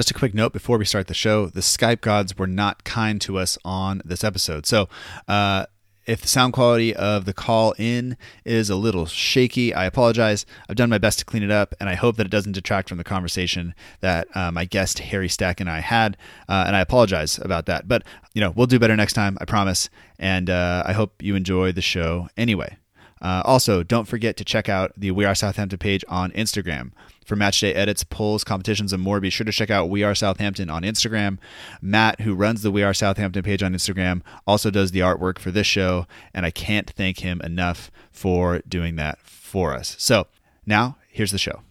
[0.00, 3.20] Just a quick note before we start the show the Skype gods were not kind
[3.20, 4.64] to us on this episode.
[4.64, 4.88] So,
[5.28, 5.66] uh,
[6.06, 10.46] if the sound quality of the call in is a little shaky, I apologize.
[10.70, 12.88] I've done my best to clean it up, and I hope that it doesn't detract
[12.88, 16.16] from the conversation that uh, my guest Harry Stack and I had.
[16.48, 17.86] Uh, and I apologize about that.
[17.86, 19.90] But you know, we'll do better next time, I promise.
[20.18, 22.78] And uh, I hope you enjoy the show anyway.
[23.20, 26.92] Uh, also, don't forget to check out the We Are Southampton page on Instagram.
[27.30, 30.68] For matchday edits, polls, competitions, and more, be sure to check out We Are Southampton
[30.68, 31.38] on Instagram.
[31.80, 35.52] Matt, who runs the We Are Southampton page on Instagram, also does the artwork for
[35.52, 39.94] this show, and I can't thank him enough for doing that for us.
[39.96, 40.26] So,
[40.66, 41.62] now, here's the show.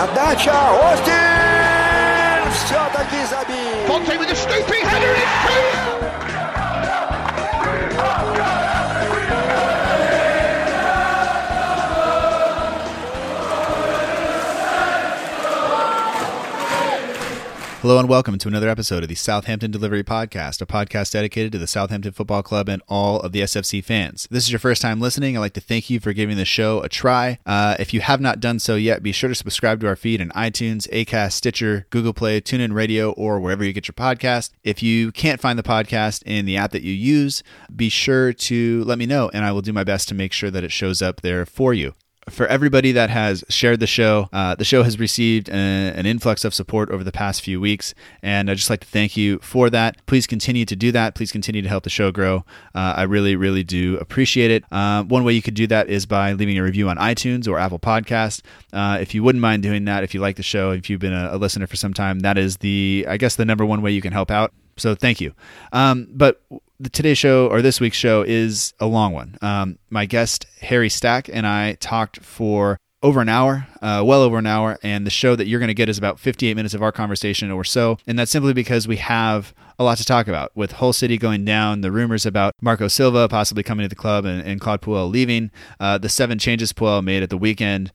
[0.00, 0.72] 1 Подача.
[0.92, 2.50] Остин!
[2.52, 3.86] Все-таки забил.
[17.80, 21.56] Hello and welcome to another episode of the Southampton Delivery Podcast, a podcast dedicated to
[21.56, 24.26] the Southampton Football Club and all of the SFC fans.
[24.26, 25.34] If this is your first time listening.
[25.34, 27.38] I'd like to thank you for giving the show a try.
[27.46, 30.20] Uh, if you have not done so yet, be sure to subscribe to our feed
[30.20, 34.50] in iTunes, Acast, Stitcher, Google Play, TuneIn Radio, or wherever you get your podcast.
[34.62, 37.42] If you can't find the podcast in the app that you use,
[37.74, 40.50] be sure to let me know, and I will do my best to make sure
[40.50, 41.94] that it shows up there for you
[42.30, 46.44] for everybody that has shared the show, uh, the show has received a, an influx
[46.44, 49.68] of support over the past few weeks, and I'd just like to thank you for
[49.70, 50.04] that.
[50.06, 51.14] Please continue to do that.
[51.14, 52.44] Please continue to help the show grow.
[52.74, 54.64] Uh, I really, really do appreciate it.
[54.70, 57.58] Uh, one way you could do that is by leaving a review on iTunes or
[57.58, 58.42] Apple Podcast.
[58.72, 61.12] Uh, if you wouldn't mind doing that, if you like the show, if you've been
[61.12, 63.90] a, a listener for some time, that is the, I guess, the number one way
[63.90, 64.52] you can help out.
[64.76, 65.34] So thank you.
[65.72, 66.42] Um, but
[66.80, 69.36] the today's show or this week's show is a long one.
[69.42, 74.38] Um, my guest Harry Stack and I talked for over an hour, uh, well over
[74.38, 76.82] an hour, and the show that you're going to get is about 58 minutes of
[76.82, 80.54] our conversation or so, and that's simply because we have a lot to talk about
[80.54, 84.26] with Hull City going down, the rumors about Marco Silva possibly coming to the club
[84.26, 85.50] and, and Claude Puel leaving,
[85.80, 87.90] uh, the seven changes Puel made at the weekend,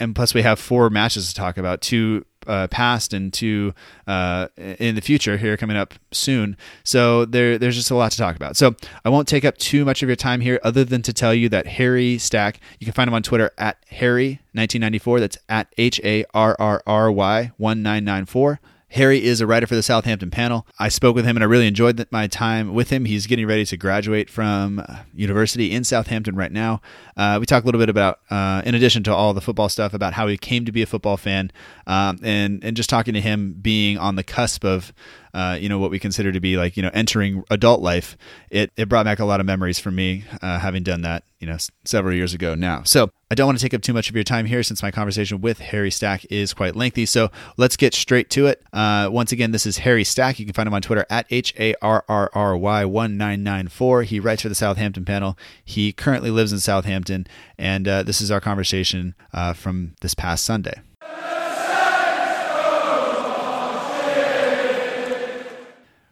[0.00, 3.74] and plus we have four matches to talk about, two uh, past and two
[4.06, 6.56] uh, in the future here coming up soon.
[6.84, 8.56] So there, there's just a lot to talk about.
[8.56, 8.74] So
[9.04, 11.48] I won't take up too much of your time here, other than to tell you
[11.50, 15.20] that Harry Stack, you can find him on Twitter at Harry1994.
[15.20, 18.60] That's at H A R R R Y 1994.
[18.90, 20.66] Harry is a writer for the Southampton panel.
[20.78, 23.04] I spoke with him and I really enjoyed my time with him.
[23.04, 24.84] He's getting ready to graduate from
[25.14, 26.80] university in Southampton right now.
[27.16, 29.94] Uh, we talk a little bit about, uh, in addition to all the football stuff,
[29.94, 31.52] about how he came to be a football fan,
[31.86, 34.92] um, and and just talking to him being on the cusp of,
[35.34, 38.16] uh, you know, what we consider to be like you know entering adult life.
[38.50, 41.46] It it brought back a lot of memories for me, uh, having done that you
[41.46, 42.82] know s- several years ago now.
[42.84, 44.90] So I don't want to take up too much of your time here since my
[44.90, 47.06] conversation with Harry Stack is quite lengthy.
[47.06, 48.62] So let's get straight to it.
[48.72, 50.38] Uh, once again, this is Harry Stack.
[50.38, 54.02] You can find him on Twitter at H A R R R Y 1994.
[54.02, 55.38] He writes for the Southampton panel.
[55.64, 57.26] He currently lives in Southampton,
[57.58, 60.80] and uh, this is our conversation uh, from this past Sunday.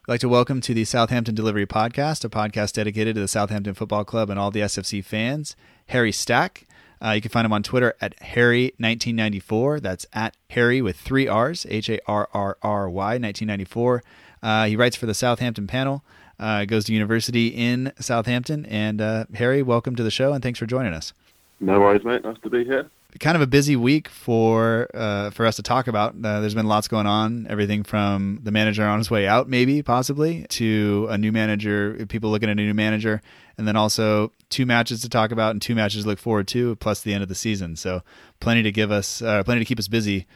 [0.08, 3.74] I'd like to welcome to the Southampton Delivery Podcast, a podcast dedicated to the Southampton
[3.74, 5.54] Football Club and all the SFC fans.
[5.88, 6.66] Harry Stack.
[7.04, 9.82] Uh, you can find him on Twitter at Harry1994.
[9.82, 14.02] That's at Harry with three R's, H A R R R Y, 1994.
[14.42, 16.02] Uh, he writes for the Southampton panel,
[16.40, 18.64] uh, goes to university in Southampton.
[18.64, 21.12] And uh, Harry, welcome to the show and thanks for joining us.
[21.60, 22.24] No worries, mate.
[22.24, 22.88] Nice to be here.
[23.20, 26.14] Kind of a busy week for uh, for us to talk about.
[26.22, 27.46] Uh, there's been lots going on.
[27.48, 32.04] Everything from the manager on his way out, maybe possibly, to a new manager.
[32.10, 33.22] People looking at a new manager,
[33.56, 36.76] and then also two matches to talk about and two matches to look forward to,
[36.76, 37.76] plus the end of the season.
[37.76, 38.02] So
[38.40, 40.26] plenty to give us, uh, plenty to keep us busy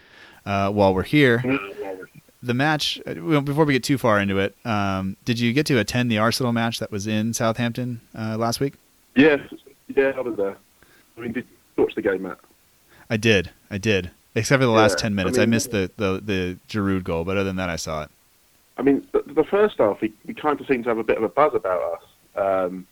[0.47, 1.45] uh, while we're here.
[2.43, 2.99] The match.
[3.07, 6.19] uh, Before we get too far into it, um, did you get to attend the
[6.19, 8.75] Arsenal match that was in Southampton uh, last week?
[9.15, 9.41] Yes,
[9.95, 10.57] yeah, I was there.
[11.19, 11.47] I mean, did
[11.77, 12.39] you watch the game, Matt?
[13.11, 13.51] I did.
[13.71, 14.11] I did.
[14.35, 17.25] Except for the last Yeah, ten minutes, I, mean- missed the, the the Giroud goal,
[17.25, 18.11] but other than that, I saw it.
[18.79, 21.19] I mean, the, the first half, we, we kind of seemed to have a bit
[21.19, 22.03] of a buzz about us.
[22.43, 22.87] Um,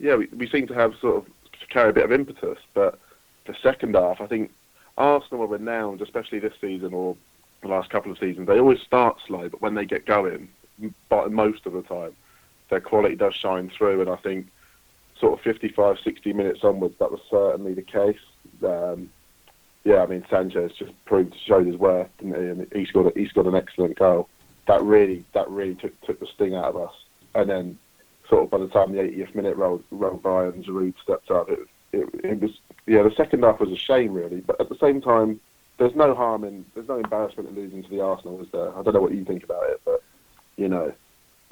[0.00, 2.98] yeah, we, we seem to have sort of to carry a bit of impetus, but
[3.46, 4.50] the second half, I think
[4.96, 7.16] Arsenal are renowned, especially this season or
[7.62, 8.46] the last couple of seasons.
[8.46, 10.48] They always start slow, but when they get going,
[11.08, 12.14] but most of the time,
[12.70, 14.00] their quality does shine through.
[14.00, 14.46] And I think
[15.20, 18.18] sort of 55, 60 minutes onwards, that was certainly the case.
[18.64, 19.10] Um,
[19.86, 22.48] yeah, I mean Sanchez just proved showed his worth, didn't he?
[22.50, 24.28] And he scored he scored an excellent goal.
[24.66, 26.94] that really that really took took the sting out of us.
[27.36, 27.78] And then,
[28.28, 31.48] sort of by the time the 80th minute rolled rolled by and Giroud stepped up,
[31.48, 31.60] it,
[31.92, 32.50] it it was
[32.86, 34.40] yeah the second half was a shame really.
[34.40, 35.38] But at the same time,
[35.78, 38.76] there's no harm in there's no embarrassment in losing to the Arsenal, is there?
[38.76, 40.02] I don't know what you think about it, but
[40.56, 40.92] you know,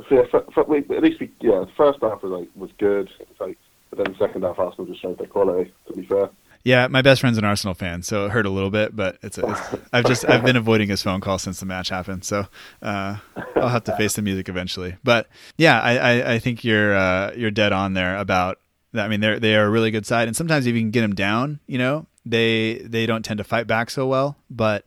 [0.08, 2.70] so, yeah, for, for, we, at least we yeah the first half was like was
[2.78, 3.58] good, like,
[3.90, 5.72] but then the second half Arsenal just showed their quality.
[5.86, 6.30] To be fair.
[6.64, 9.36] Yeah, my best friend's an Arsenal fan, so it hurt a little bit, but it's,
[9.36, 12.46] a, it's I've just I've been avoiding his phone call since the match happened, so
[12.80, 13.18] uh,
[13.56, 14.96] I'll have to face the music eventually.
[15.04, 15.28] But
[15.58, 18.58] yeah, I, I, I think you're uh, you're dead on there about.
[18.94, 21.02] I mean, they're they are a really good side, and sometimes if you can get
[21.02, 24.36] them down, you know, they they don't tend to fight back so well.
[24.48, 24.86] But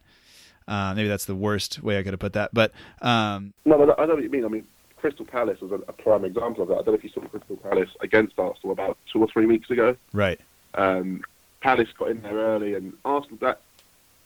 [0.68, 2.56] uh, maybe that's the worst way I could have put that.
[2.56, 2.72] But
[3.04, 4.46] um, no, but I know what you mean.
[4.46, 4.66] I mean,
[4.96, 6.74] Crystal Palace was a, a prime example of that.
[6.74, 9.70] I don't know if you saw Crystal Palace against Arsenal about two or three weeks
[9.70, 9.96] ago.
[10.12, 10.40] Right.
[10.74, 11.22] Um,
[11.62, 13.38] Palace got in there early, and Arsenal.
[13.42, 13.62] That,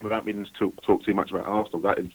[0.01, 2.09] without meaning to talk, talk too much about Arsenal, that is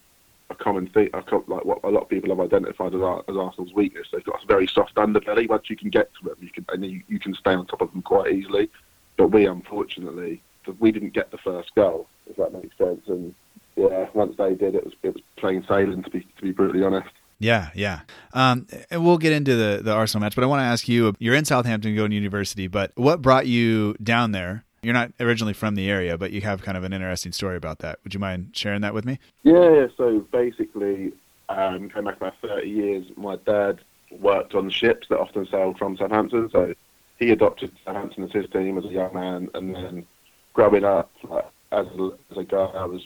[0.51, 1.11] a common thing.
[1.13, 4.07] Like what a lot of people have identified as, as Arsenal's weakness.
[4.13, 5.49] They've got a very soft underbelly.
[5.49, 7.81] Once you can get to them, you can and you, you can stay on top
[7.81, 8.71] of them quite easily.
[9.17, 10.43] But we, unfortunately,
[10.79, 12.07] we didn't get the first goal.
[12.29, 13.03] If that makes sense.
[13.07, 13.35] And
[13.77, 16.03] yeah, once they did, it was it was plain sailing.
[16.03, 17.11] To be to be brutally honest.
[17.39, 18.01] Yeah, yeah.
[18.33, 21.15] Um, and we'll get into the, the Arsenal match, but I want to ask you
[21.19, 24.65] you're in Southampton going to university, but what brought you down there?
[24.87, 27.81] You're not originally from the area, but you have kind of an interesting story about
[27.81, 27.99] that.
[28.05, 29.19] Would you mind sharing that with me?
[29.43, 29.87] Yeah, yeah.
[29.97, 31.13] So basically,
[31.49, 33.81] um, going back about 30 years, my dad
[34.13, 36.49] worked on ships that often sailed from Southampton.
[36.53, 36.73] So
[37.19, 40.07] he adopted Southampton as his team as a young man, and then
[40.53, 43.05] growing up, like, as, a, as a guy, I was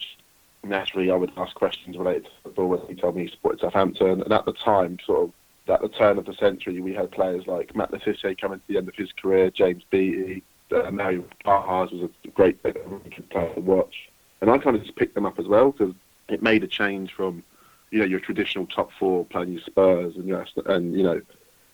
[0.63, 4.21] naturally I would ask questions related to football he told me he supported Southampton.
[4.21, 5.33] And at the time, sort of
[5.73, 8.01] at the turn of the century, we had players like Matt Le
[8.35, 12.63] coming to the end of his career, James Beattie, uh, Marian Pahars was a great
[12.63, 14.11] player to watch.
[14.41, 15.95] And I kind of just picked them up as well because
[16.29, 17.43] it made a change from,
[17.91, 21.21] you know, your traditional top four playing your Spurs and your, and you know,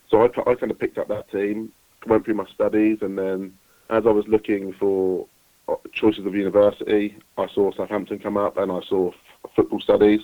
[0.09, 1.73] so I, I kind of picked up that team,
[2.07, 3.57] went through my studies, and then
[3.91, 5.27] as I was looking for
[5.93, 10.21] choices of university, I saw Southampton come up and I saw f- football studies.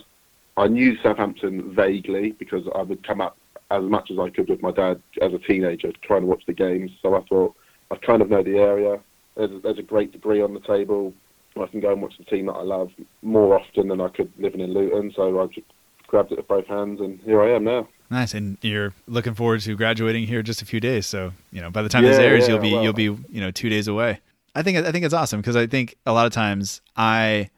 [0.55, 3.37] I knew Southampton vaguely because I would come up
[3.71, 6.53] as much as I could with my dad as a teenager trying to watch the
[6.53, 6.91] games.
[7.01, 7.55] So I thought
[7.91, 8.99] I kind of know the area.
[9.35, 11.13] There's a, there's a great degree on the table.
[11.55, 12.91] I can go and watch the team that I love
[13.21, 15.13] more often than I could living in Luton.
[15.15, 15.67] So I just
[16.07, 17.87] grabbed it with both hands, and here I am now.
[18.09, 21.05] Nice, and you're looking forward to graduating here just a few days.
[21.05, 23.03] So you know, by the time yeah, this airs, yeah, you'll be well, you'll be
[23.03, 24.19] you know two days away.
[24.55, 27.49] I think I think it's awesome because I think a lot of times I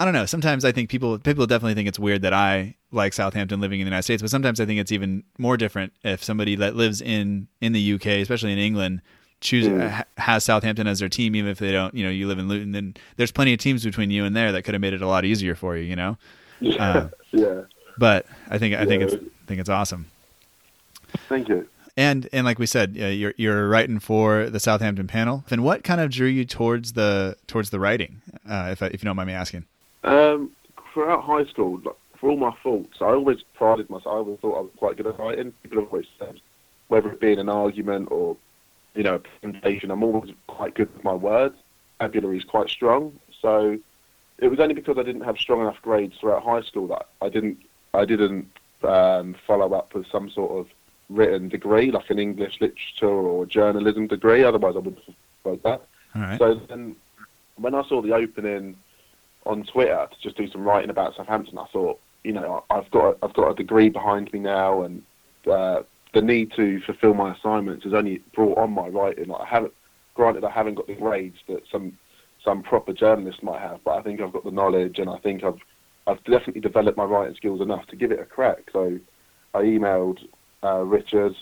[0.00, 0.26] I don't know.
[0.26, 3.84] Sometimes I think people people definitely think it's weird that I like Southampton living in
[3.84, 7.02] the United States, but sometimes I think it's even more different if somebody that lives
[7.02, 9.02] in in the UK, especially in England,
[9.40, 10.04] choose mm.
[10.16, 11.94] has Southampton as their team, even if they don't.
[11.94, 14.52] You know, you live in Luton, then there's plenty of teams between you and there
[14.52, 15.84] that could have made it a lot easier for you.
[15.84, 16.18] You know.
[16.60, 16.82] Yeah.
[16.82, 17.60] Uh, yeah.
[17.98, 20.06] But I think I think it's I think it's awesome.
[21.28, 21.68] Thank you
[21.98, 25.44] and and like we said, uh, you're you're writing for the Southampton panel.
[25.50, 29.06] And what kind of drew you towards the towards the writing, uh, if if you
[29.06, 29.64] don't mind me asking?
[30.04, 30.52] Um,
[30.94, 31.82] throughout high school,
[32.20, 34.06] for all my faults, I always prided myself.
[34.06, 35.52] I always thought I was quite good at writing.
[35.64, 36.40] People have always said,
[36.86, 38.36] whether it be in an argument or
[38.94, 41.56] you know a presentation, I'm always quite good with my words.
[42.00, 43.18] Vocabulary is quite strong.
[43.40, 43.78] So
[44.38, 47.28] it was only because I didn't have strong enough grades throughout high school that I
[47.28, 47.58] didn't
[47.94, 48.48] I didn't
[48.82, 50.66] um, follow up with some sort of
[51.08, 54.44] written degree, like an English literature or journalism degree.
[54.44, 55.00] Otherwise, I would
[55.44, 55.82] have that.
[56.38, 56.96] So then,
[57.56, 58.76] when I saw the opening
[59.46, 63.04] on Twitter to just do some writing about Southampton, I thought, you know, I've got
[63.04, 65.02] a, I've got a degree behind me now, and
[65.50, 65.82] uh,
[66.14, 69.28] the need to fulfil my assignments has only brought on my writing.
[69.28, 69.72] Like I haven't,
[70.14, 71.96] granted, I haven't got the grades that some
[72.44, 75.44] some proper journalists might have, but I think I've got the knowledge, and I think
[75.44, 75.58] I've
[76.06, 78.70] I've definitely developed my writing skills enough to give it a crack.
[78.72, 78.98] So
[79.54, 80.20] I emailed
[80.64, 81.34] uh, Richard,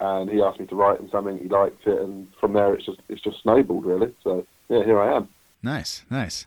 [0.00, 1.38] and he asked me to write him something.
[1.38, 4.14] He liked it, and from there it's just it's just snowballed really.
[4.22, 5.28] So yeah, here I am.
[5.62, 6.46] Nice, nice.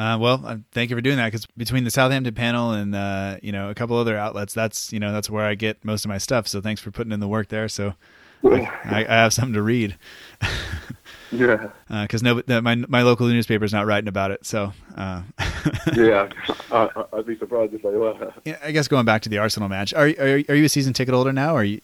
[0.00, 3.36] Uh, well, uh, thank you for doing that because between the Southampton panel and uh,
[3.42, 6.08] you know a couple other outlets, that's you know that's where I get most of
[6.08, 6.48] my stuff.
[6.48, 7.68] So thanks for putting in the work there.
[7.68, 7.92] So
[8.42, 9.98] I, I, have something to read.
[11.30, 11.68] yeah.
[11.90, 14.46] Because uh, no, my my local newspaper is not writing about it.
[14.46, 14.72] So.
[14.96, 15.20] Uh,
[15.94, 16.30] yeah,
[16.72, 18.32] I, would be surprised if they were.
[18.46, 20.94] Yeah, I guess going back to the Arsenal match, are are, are you a season
[20.94, 21.54] ticket holder now?
[21.54, 21.78] Or are you?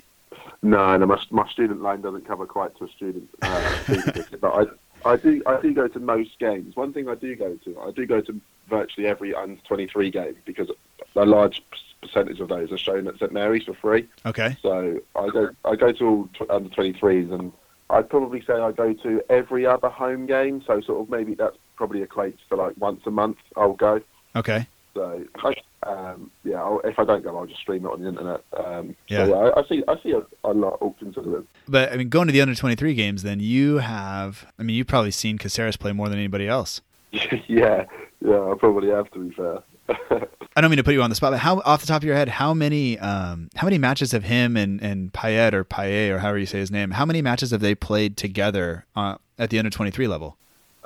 [0.62, 4.54] No, no, my, my student loan doesn't cover quite to a student uh, ticket, but
[4.54, 4.64] I
[5.07, 6.77] I do I do go to most games.
[6.77, 10.11] One thing I do go to, I do go to virtually every under twenty three
[10.11, 10.71] game because
[11.15, 11.63] a large
[12.03, 14.09] percentage of those are shown at St Mary's for free.
[14.25, 14.57] Okay.
[14.63, 17.53] So I go I go to all t- under twenty threes and
[17.89, 20.63] I'd probably say I go to every other home game.
[20.67, 24.01] So sort of maybe that's probably equates to like once a month I'll go.
[24.35, 24.67] Okay.
[24.95, 25.55] So I,
[25.87, 28.43] um, yeah, I'll, if I don't go, I'll just stream it on the internet.
[28.57, 29.26] Um, Yeah.
[29.26, 29.85] so, yeah, I, I see.
[29.88, 31.47] I see a, a lot of considered.
[31.69, 34.47] But I mean, going to the under twenty three games, then you have.
[34.59, 36.81] I mean, you've probably seen Caceres play more than anybody else.
[37.12, 37.85] yeah,
[38.21, 39.62] yeah, I probably have to be fair.
[40.57, 42.05] I don't mean to put you on the spot, but how off the top of
[42.05, 46.11] your head, how many um, how many matches have him and and Payet or Payet
[46.11, 46.93] or however you say his name?
[46.93, 50.37] How many matches have they played together uh, at the under twenty three level?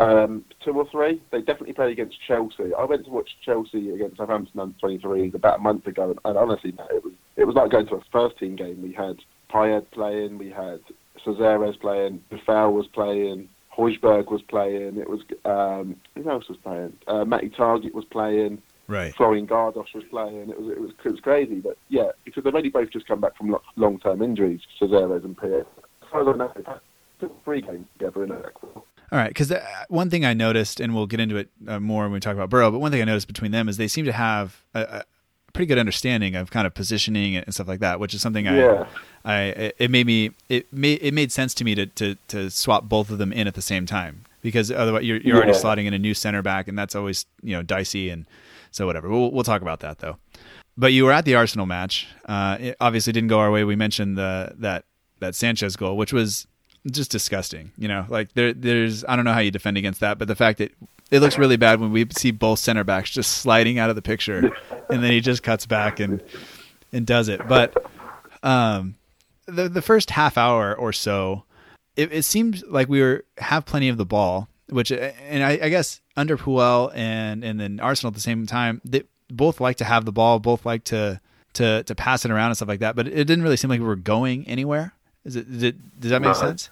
[0.00, 1.20] Um, two or three.
[1.30, 2.72] They definitely played against Chelsea.
[2.76, 6.38] I went to watch Chelsea against Southampton under 23s about a month ago, and, and
[6.38, 8.80] honestly, no, it was it was like going to a first team game.
[8.80, 9.18] We had
[9.50, 10.80] Pied playing, we had
[11.22, 14.96] Caceres playing, Boufal was playing, Højbjerg was playing.
[14.96, 16.96] It was um, who else was playing?
[17.06, 18.62] Uh, Matty Targett was playing.
[18.86, 19.14] Right.
[19.14, 20.50] Florian Gardos was playing.
[20.50, 23.20] It was it was it was crazy, but yeah, because they've only both just come
[23.20, 25.66] back from long term injuries, Caceres and Pied.
[26.02, 26.80] As far as I know,
[27.44, 28.42] three games together in a
[29.12, 29.52] All right, because
[29.88, 32.48] one thing I noticed, and we'll get into it uh, more when we talk about
[32.48, 35.04] Boro, but one thing I noticed between them is they seem to have a, a
[35.52, 38.56] pretty good understanding of kind of positioning and stuff like that, which is something I,
[38.56, 38.86] Yeah.
[39.24, 42.88] I, it made me, it made, it made sense to me to, to, to swap
[42.88, 45.94] both of them in at the same time because otherwise you're, you're already slotting in
[45.94, 48.26] a new center back, and that's always you know dicey, and
[48.70, 49.08] so whatever.
[49.08, 50.16] We'll we'll talk about that though.
[50.76, 52.08] But you were at the Arsenal match.
[52.24, 53.64] Uh, it obviously didn't go our way.
[53.64, 54.84] We mentioned the that
[55.18, 56.46] that Sanchez goal, which was
[56.90, 57.72] just disgusting.
[57.76, 60.36] You know, like there there's I don't know how you defend against that, but the
[60.36, 60.72] fact that
[61.10, 64.02] it looks really bad when we see both center backs just sliding out of the
[64.02, 64.50] picture,
[64.88, 66.22] and then he just cuts back and
[66.92, 67.46] and does it.
[67.48, 67.84] But
[68.42, 68.94] um,
[69.46, 71.44] the the first half hour or so,
[71.96, 75.68] it, it seemed like we were have plenty of the ball, which and I, I
[75.68, 79.84] guess under Puel and and then Arsenal at the same time, they both like to
[79.84, 81.20] have the ball, both like to
[81.54, 82.96] to to pass it around and stuff like that.
[82.96, 84.94] But it didn't really seem like we were going anywhere.
[85.24, 85.48] Is it?
[85.48, 86.34] Is it does that make No.
[86.34, 86.70] sense?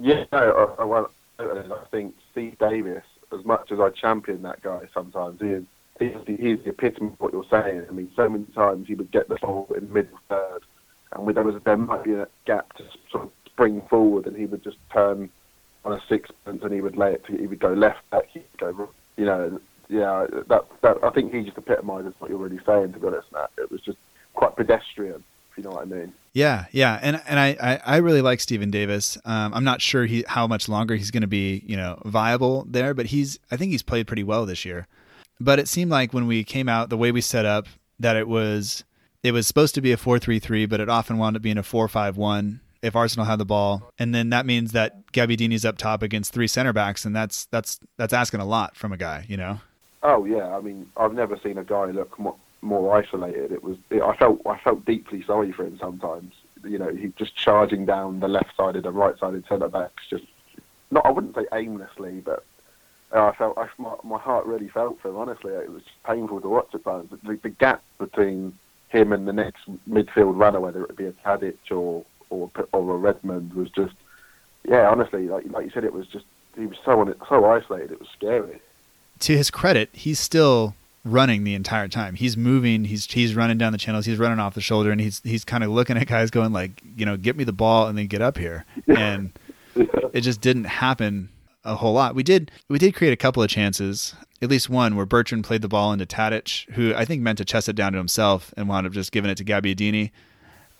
[0.00, 4.60] Yeah, no, I, I, well, I think Steve Davis, as much as I champion that
[4.62, 5.64] guy sometimes, he is,
[6.00, 7.86] he's, the, he's the epitome of what you're saying.
[7.88, 10.62] I mean, so many times he would get the ball in the middle third,
[11.12, 14.46] and there, was, there might be a gap to sort of spring forward, and he
[14.46, 15.30] would just turn
[15.84, 18.40] on a sixpence and he would lay it to, he would go left back, he
[18.40, 22.38] would go, right, you know, yeah, that, that, I think he just epitomises what you're
[22.38, 23.50] really saying, to be honest, Matt.
[23.58, 23.98] It was just
[24.32, 25.22] quite pedestrian,
[25.52, 26.12] if you know what I mean.
[26.34, 29.16] Yeah, yeah, and and I, I, I really like Stephen Davis.
[29.24, 32.66] Um, I'm not sure he how much longer he's going to be you know viable
[32.68, 34.88] there, but he's I think he's played pretty well this year.
[35.40, 37.66] But it seemed like when we came out, the way we set up,
[38.00, 38.82] that it was
[39.22, 41.56] it was supposed to be a four three three, but it often wound up being
[41.56, 45.64] a four five one if Arsenal had the ball, and then that means that Gabbiadini's
[45.64, 48.96] up top against three center backs, and that's that's that's asking a lot from a
[48.96, 49.60] guy, you know.
[50.02, 53.52] Oh yeah, I mean, I've never seen a guy look more, more isolated.
[53.52, 56.32] It was, it, I felt, I felt deeply sorry for him sometimes.
[56.64, 60.24] You know, he just charging down the left-sided and right-sided centre backs, just
[60.90, 61.04] not.
[61.04, 62.42] I wouldn't say aimlessly, but
[63.12, 65.16] uh, I felt, I, my, my heart really felt for him.
[65.16, 67.10] Honestly, it was painful to watch at times.
[67.10, 71.58] The, the gap between him and the next midfield runner, whether it be a Tadic
[71.70, 73.94] or or or a Redmond, was just,
[74.64, 74.88] yeah.
[74.88, 76.24] Honestly, like like you said, it was just
[76.56, 77.92] he was so on, so isolated.
[77.92, 78.60] It was scary.
[79.20, 82.14] to his credit, he's still running the entire time.
[82.14, 82.84] He's moving.
[82.84, 84.06] He's he's running down the channels.
[84.06, 86.82] He's running off the shoulder, and he's he's kind of looking at guys, going like,
[86.96, 88.64] you know, get me the ball and then get up here.
[88.86, 89.32] And
[90.12, 91.28] it just didn't happen
[91.64, 92.14] a whole lot.
[92.14, 95.62] We did we did create a couple of chances, at least one where Bertrand played
[95.62, 98.68] the ball into Tadic, who I think meant to chest it down to himself and
[98.68, 100.10] wound up just giving it to Gabbiadini.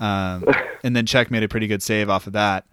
[0.00, 0.44] Um,
[0.84, 2.66] and then Cech made a pretty good save off of that.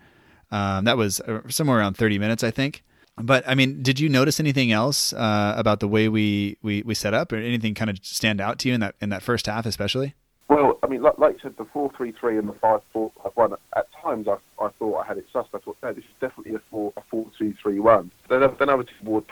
[0.52, 2.84] Um, that was uh, somewhere around 30 minutes, I think.
[3.24, 6.94] But I mean, did you notice anything else uh, about the way we, we, we
[6.94, 9.46] set up, or anything kind of stand out to you in that in that first
[9.48, 10.16] half, especially?
[10.48, 13.12] Well, I mean, like, like you said, the four three three and the five four
[13.36, 13.54] one.
[13.76, 15.48] At times, I, I thought I had it sussed.
[15.54, 18.12] I thought, no, this is definitely a four a four two three one.
[18.30, 19.24] Then, I- then I was toward,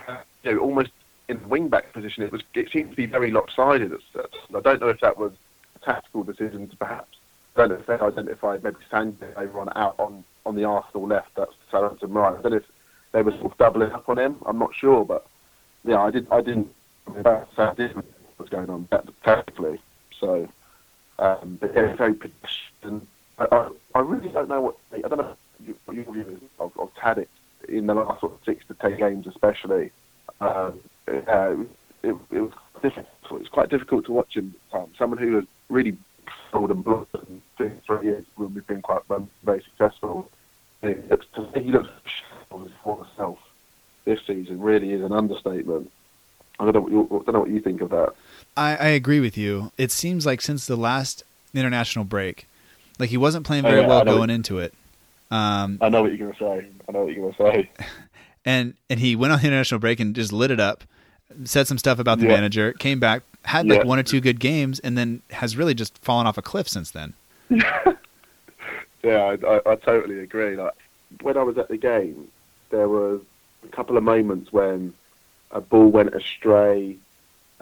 [0.43, 0.91] you know, almost
[1.27, 2.23] in the wing back position.
[2.23, 3.91] It was it seemed to be very lopsided.
[4.15, 5.33] I don't know if that was
[5.75, 7.17] a tactical decision, to perhaps.
[7.55, 11.05] I don't know if they identified maybe Sanchez over on out on on the Arsenal
[11.07, 11.31] left.
[11.35, 12.37] That's Southampton right.
[12.37, 12.63] I don't know if
[13.11, 14.37] they were sort of doubling up on him.
[14.45, 15.25] I'm not sure, but
[15.83, 16.27] yeah, I did.
[16.31, 16.73] I didn't.
[17.07, 18.05] I mean, that's- I did what
[18.37, 18.87] was going on
[19.23, 19.79] tactically.
[20.19, 20.47] So.
[21.19, 23.05] Um, but yeah, very pedestrian.
[23.39, 25.35] I, I, I really don't know what I don't know
[25.83, 27.27] what your view is of, of Tadic
[27.67, 29.91] in the last sort of six to ten games, especially.
[30.39, 33.51] Um, it, it was difficult.
[33.51, 34.55] Quite difficult to watch him.
[34.71, 35.97] Um, someone who has really
[36.51, 40.31] sold and blood and two, three years when we've been quite um, very successful.
[40.81, 41.89] He looks, he looks
[42.51, 43.37] on his former self
[44.05, 44.59] this season.
[44.59, 45.91] Really is an understatement.
[46.59, 48.13] I don't know what you, I don't know what you think of that.
[48.57, 49.71] I, I agree with you.
[49.77, 52.45] It seems like since the last international break,
[52.97, 54.73] like he wasn't playing Oh, very yeah, well going into it.
[55.31, 56.67] Um, I know what you're going to say.
[56.87, 57.85] I know what you're going to say.
[58.45, 60.83] and and he went on the international break and just lit it up,
[61.45, 62.31] said some stuff about the Yeah.
[62.33, 63.87] manager, came back, had like Yeah.
[63.87, 66.91] one or two good games, and then has really just fallen off a cliff since
[66.91, 67.13] then.
[69.01, 70.57] Yeah, I, I, I totally agree.
[70.57, 70.73] Like
[71.21, 72.27] when I was at the game,
[72.69, 73.21] there was
[73.63, 74.93] a couple of moments when
[75.51, 76.97] a ball went astray.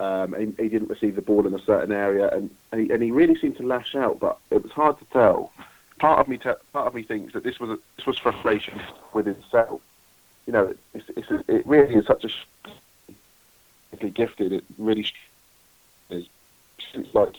[0.00, 3.02] Um, and he didn't receive the ball in a certain area, and and he, and
[3.02, 4.20] he really seemed to lash out.
[4.20, 5.52] But it was hard to tell.
[5.98, 8.80] Part of me, te- part of me thinks that this was a, this was frustration
[9.12, 9.80] with himself.
[10.46, 14.52] You know, it's, it's, it really is such a gifted.
[14.52, 15.06] It really
[16.10, 16.26] is.
[16.92, 17.34] Since like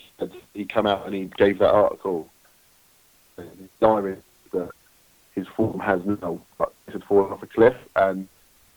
[0.53, 2.29] he come out and he gave that article
[3.79, 4.17] diary
[5.39, 8.27] his form has now but had fallen off a cliff, and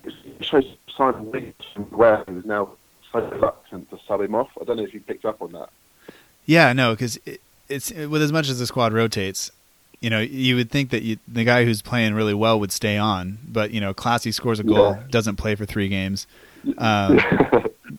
[0.04, 0.12] it
[0.44, 2.70] shows a sign of weakness from where he was now
[3.12, 4.48] so reluctant to sub him off.
[4.60, 5.68] I don't know if you picked up on that.
[6.46, 9.50] Yeah, no, because it, it's with as much as the squad rotates,
[10.00, 12.96] you know, you would think that you, the guy who's playing really well would stay
[12.98, 15.02] on, but you know, Clasie scores a goal, Yeah.
[15.10, 16.26] doesn't play for three games.
[16.78, 17.18] Um,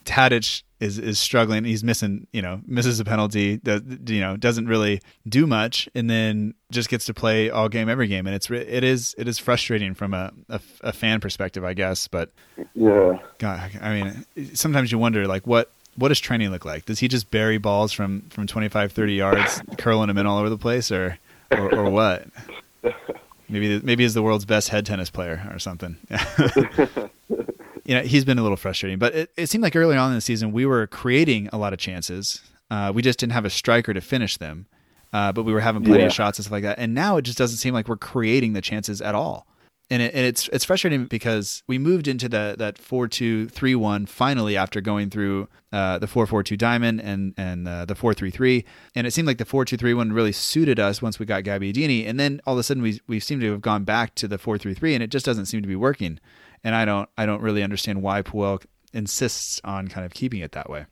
[0.05, 1.63] Tadic is is struggling.
[1.63, 3.57] He's missing, you know, misses a penalty.
[3.57, 7.87] Does, you know, doesn't really do much, and then just gets to play all game,
[7.87, 11.63] every game, and it's it is it is frustrating from a, a, a fan perspective,
[11.63, 12.07] I guess.
[12.07, 12.31] But
[12.75, 14.01] yeah, God, I
[14.35, 16.85] mean, sometimes you wonder like what what does training look like?
[16.85, 20.49] Does he just bury balls from from 25, 30 yards, curling them in all over
[20.49, 21.17] the place, or
[21.51, 22.27] or, or what?
[23.49, 25.97] Maybe maybe he's the world's best head tennis player or something.
[27.85, 30.15] you know, he's been a little frustrating, but it, it seemed like early on in
[30.15, 32.41] the season we were creating a lot of chances.
[32.71, 34.65] Uh, we just didn't have a striker to finish them,
[35.11, 36.07] uh, but we were having plenty Yeah.
[36.07, 36.79] of shots and stuff like that.
[36.79, 39.45] And now it just doesn't seem like we're creating the chances at all.
[39.89, 43.75] And, it, and it's it's frustrating because we moved into the that four two three
[43.75, 47.93] one finally after going through uh, the four four two diamond and and uh, the
[47.93, 48.63] four three three,
[48.95, 51.43] and it seemed like the four two three one really suited us once we got
[51.43, 54.27] Gabbiadini, and then all of a sudden we we seem to have gone back to
[54.27, 56.17] the four three three, and it just doesn't seem to be working,
[56.63, 60.51] and I don't I don't really understand why Puel insists on kind of keeping it
[60.53, 60.85] that way.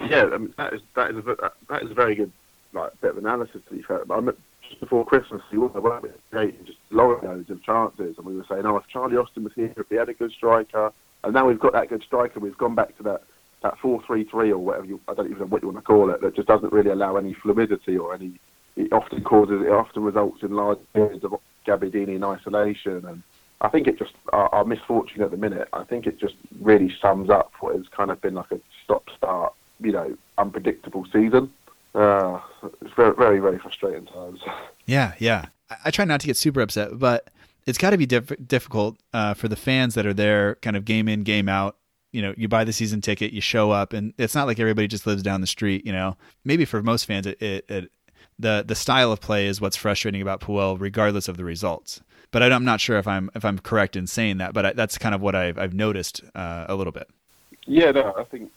[0.00, 0.26] yeah.
[0.32, 2.32] I mean, that is that is a, that is a very good
[2.72, 4.02] like bit of analysis to be fair.
[4.10, 4.36] I mean,
[4.68, 8.76] just before Christmas, weren't we, creating just loads of chances, and we were saying, oh,
[8.76, 10.92] if Charlie Austin was here, if we had a good striker,
[11.24, 13.22] and now we've got that good striker, we've gone back to that
[13.62, 15.82] that four three three or whatever you I don't even know what you want to
[15.82, 18.38] call it that just doesn't really allow any fluidity or any.
[18.76, 21.34] It often causes it often results in large periods of
[21.66, 23.22] Gabbiadini in isolation, and
[23.60, 25.68] I think it just our, our misfortune at the minute.
[25.72, 29.08] I think it just really sums up what has kind of been like a stop
[29.16, 31.52] start, you know, unpredictable season.
[31.94, 32.40] Uh,
[32.82, 34.40] it's very very very frustrating times.
[34.86, 35.46] Yeah, yeah.
[35.70, 37.30] I, I try not to get super upset, but
[37.66, 40.84] it's got to be diff- difficult uh, for the fans that are there, kind of
[40.84, 41.76] game in, game out.
[42.12, 44.88] You know, you buy the season ticket, you show up, and it's not like everybody
[44.88, 45.84] just lives down the street.
[45.84, 47.92] You know, maybe for most fans, it, it, it
[48.38, 52.00] the the style of play is what's frustrating about Puel, regardless of the results.
[52.30, 54.72] But I, am not sure if I'm if I'm correct in saying that, but I,
[54.72, 57.08] that's kind of what I've I've noticed uh, a little bit.
[57.66, 58.50] Yeah, no, I think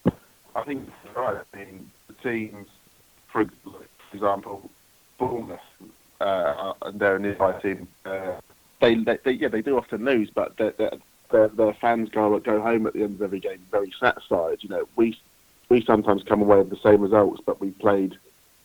[0.55, 1.41] I think right.
[1.53, 2.67] I mean, the teams,
[3.31, 3.45] for,
[4.13, 4.69] example,
[5.17, 5.59] Bournemouth,
[6.19, 7.87] uh, they're a nearby team.
[8.05, 8.39] Uh,
[8.81, 12.87] they, they, they, yeah, they do often lose, but their, their fans go go home
[12.87, 14.57] at the end of every game very satisfied.
[14.61, 15.17] You know, we
[15.69, 18.17] we sometimes come away with the same results, but we played.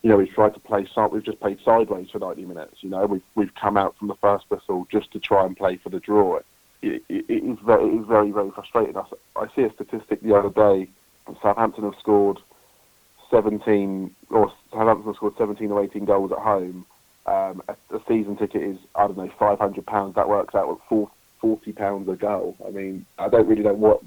[0.07, 0.85] You know, we've tried to play.
[0.85, 2.75] si- We've just played sideways for 90 minutes.
[2.79, 5.75] You know, we've we've come out from the first whistle just to try and play
[5.75, 6.37] for the draw.
[6.81, 8.95] It, it, it is very, it is very, very frustrating.
[8.95, 10.87] I see a statistic the other day.
[11.41, 12.37] Southampton have scored
[13.29, 16.85] 17, or Southampton have scored 17 or 18 goals at home.
[17.25, 20.15] Um, a, a season ticket is, I don't know, 500 pounds.
[20.15, 22.55] That works out at four, 40 pounds a goal.
[22.65, 23.99] I mean, I don't really know what,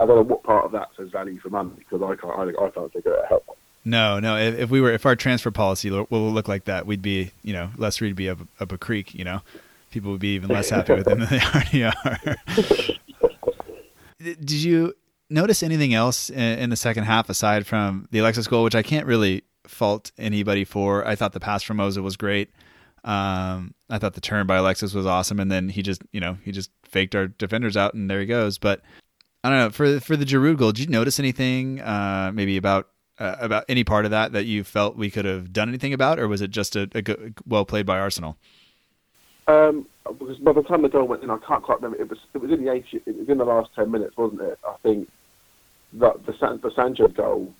[0.00, 2.64] I don't know what part of that says value for money because I can't, I,
[2.64, 3.44] I can't figure it out.
[3.84, 4.36] No, no.
[4.36, 7.32] If, if we were, if our transfer policy lo- will look like that, we'd be,
[7.42, 9.14] you know, less we'd be up, up a creek.
[9.14, 9.42] You know,
[9.90, 12.36] people would be even less happy with them than they already are.
[14.40, 14.94] Did you
[15.28, 18.82] notice anything else in, in the second half aside from the Alexis goal, which I
[18.82, 21.06] can't really fault anybody for?
[21.06, 22.50] I thought the pass from Moza was great.
[23.04, 26.38] Um, I thought the turn by Alexis was awesome, and then he just, you know,
[26.42, 28.56] he just faked our defenders out, and there he goes.
[28.56, 28.80] But
[29.42, 30.72] I don't know for for the Giroud goal.
[30.72, 34.64] Did you notice anything, uh, maybe about uh, about any part of that that you
[34.64, 37.64] felt we could have done anything about, or was it just a, a good, well
[37.64, 38.36] played by Arsenal?
[39.46, 42.02] Um, because by the time the goal went in, I can't quite remember.
[42.02, 44.42] It was it was in the 80, it was in the last ten minutes, wasn't
[44.42, 44.58] it?
[44.66, 45.08] I think
[45.94, 47.52] that the San, the Sanchez goal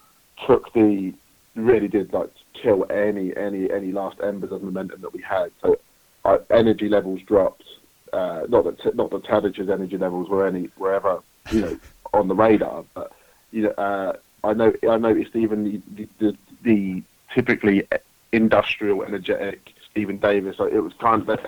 [0.46, 1.14] took the
[1.54, 5.50] really did like kill any any any last embers of momentum that we had.
[5.62, 5.78] So
[6.24, 7.64] our energy levels dropped.
[8.12, 11.78] Uh, not that t- not that Tadic's energy levels were any wherever you know
[12.12, 13.12] on the radar, but
[13.50, 14.14] you know uh,
[14.44, 17.02] I know I noticed even the the, the,
[17.34, 17.86] typically
[18.32, 20.58] industrial, energetic Stephen Davis.
[20.58, 21.40] Like, it was kind of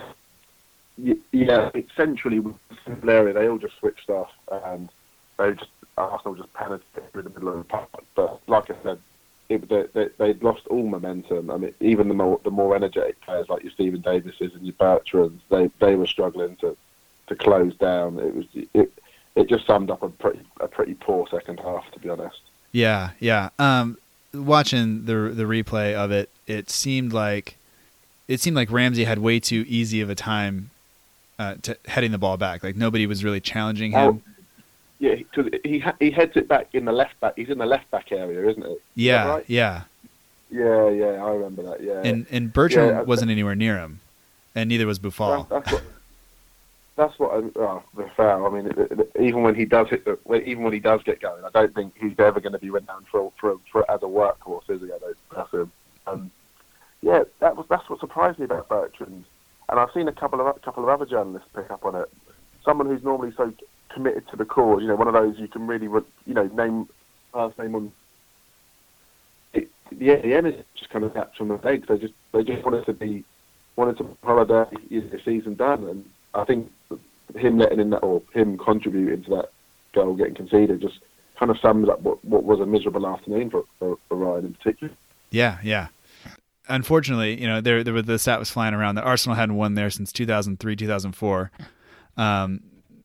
[1.33, 2.55] yeah, centrally with
[3.07, 3.35] area.
[3.35, 4.89] They all just switched off, and
[5.39, 7.89] they just Arsenal just penetrated through the middle of the park.
[8.15, 8.99] But like I said,
[9.49, 11.51] it, they, they'd lost all momentum.
[11.51, 14.75] I mean, even the more the more energetic players like your Stephen Davises and your
[14.75, 16.77] Bertrands, they they were struggling to
[17.29, 18.19] to close down.
[18.19, 18.93] It was it
[19.35, 22.41] it just summed up a pretty a pretty poor second half, to be honest.
[22.73, 23.51] Yeah, yeah.
[23.59, 23.99] Um,
[24.35, 27.57] watching the the replay of it, it seemed like
[28.29, 30.71] it seemed like Ramsey had way too easy of a time
[31.39, 32.63] uh, to heading the ball back.
[32.63, 33.99] Like nobody was really challenging him.
[33.99, 34.23] Oh,
[34.99, 37.35] yeah, because he he heads it back in the left back.
[37.37, 38.83] He's in the left back area, isn't it?
[38.95, 39.45] yeah, right?
[39.47, 39.83] yeah.
[40.49, 41.83] Yeah, yeah, I remember that.
[41.83, 44.01] Yeah, And and Bertrand Yeah, wasn't anywhere near him,
[44.55, 45.49] and neither was Boufal.
[45.49, 45.83] That- that's what.
[46.97, 47.33] That's what.
[47.33, 47.83] I, oh,
[48.17, 48.47] foul.
[48.47, 48.73] I mean,
[49.21, 51.95] even when he does hit the, even when he does get going, I don't think
[52.01, 54.87] he's ever going to be renowned for for, for as a workhorse, is he?
[54.87, 55.17] I don't.
[55.35, 55.73] That's him.
[56.07, 56.31] Um,
[57.03, 59.25] yeah, that was that's what surprised me about Bertrand,
[59.69, 62.09] and I've seen a couple of a couple of other journalists pick up on it.
[62.65, 63.53] Someone who's normally so
[63.91, 66.89] committed to the cause, you know, one of those you can really, you know, name
[67.33, 67.93] first name on.
[69.53, 71.87] It, yeah, the energy just kind of snapped from the legs.
[71.89, 73.23] They just they just wanted to be
[73.77, 76.05] wanted to holiday the season done, and
[76.37, 76.71] I think
[77.35, 79.53] him letting in that or him contributing to that
[79.95, 81.01] goal getting conceded just
[81.39, 84.55] kind of sums up what, what was a miserable afternoon for, for, for Ryan in
[84.55, 84.93] particular.
[85.31, 85.89] Yeah, yeah.
[86.69, 89.91] Unfortunately, you know, there there the stat was flying around that Arsenal hadn't won there
[89.91, 91.51] since 2003, 2004.
[92.17, 92.61] Um,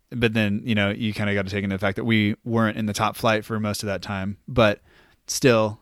[0.10, 2.36] but then, you know, you kind of got to take into the fact that we
[2.44, 4.38] weren't in the top flight for most of that time.
[4.48, 4.82] But
[5.28, 5.80] still,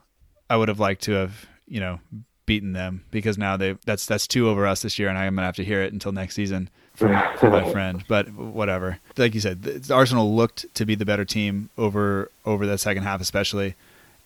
[0.50, 2.00] I would have liked to have, you know,
[2.46, 5.46] beaten them because now they that's that's two over us this year, and I'm gonna
[5.46, 6.70] have to hear it until next season
[7.02, 7.36] my
[7.72, 8.04] friend.
[8.08, 9.00] But whatever.
[9.18, 13.04] Like you said, the, Arsenal looked to be the better team over over the second
[13.04, 13.76] half, especially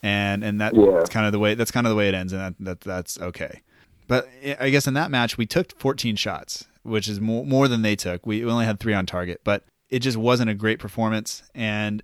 [0.01, 1.03] and and that's Yeah.
[1.09, 3.19] kind of the way that's kind of the way it ends, and that, that that's
[3.21, 3.61] okay.
[4.07, 4.27] But
[4.59, 7.95] I guess in that match we took 14 shots, which is more more than they
[7.95, 8.25] took.
[8.25, 11.43] We only had three on target, but it just wasn't a great performance.
[11.55, 12.03] And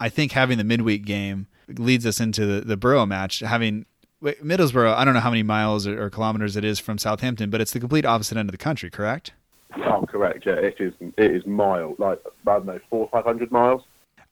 [0.00, 3.40] I think having the midweek game leads us into the, the Boro match.
[3.40, 3.86] Having
[4.20, 7.50] wait, Middlesbrough, I don't know how many miles or, or kilometers it is from Southampton,
[7.50, 9.32] but it's the complete opposite end of the country, correct?
[9.78, 10.46] Oh, correct.
[10.46, 10.92] Yeah, it is.
[11.16, 13.82] It is mile, like I don't know, four five hundred miles.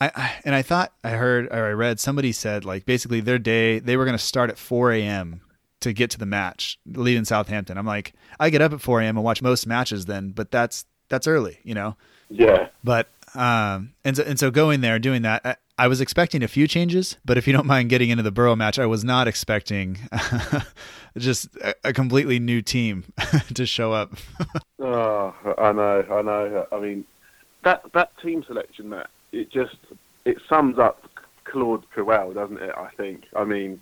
[0.00, 3.38] I, I and I thought I heard or I read somebody said like basically their
[3.38, 5.40] day they were going to start at 4 a.m.
[5.80, 7.78] to get to the match leading Southampton.
[7.78, 9.16] I'm like I get up at 4 a.m.
[9.16, 11.96] and watch most matches then, but that's that's early, you know.
[12.28, 16.48] Yeah, But um and so and so going there doing that I, was expecting a
[16.48, 19.28] few changes, but if you don't mind getting into the Boro match, I was not
[19.28, 19.98] expecting
[21.18, 21.48] just
[21.84, 23.04] a, completely new team
[23.54, 24.14] to show up.
[24.78, 26.66] Oh, I know, I know.
[26.72, 27.04] I mean,
[27.64, 29.76] that that team selection, that it just
[30.24, 31.04] it sums up
[31.44, 32.74] Claude Puel, doesn't it?
[32.76, 33.24] I think.
[33.36, 33.80] I mean,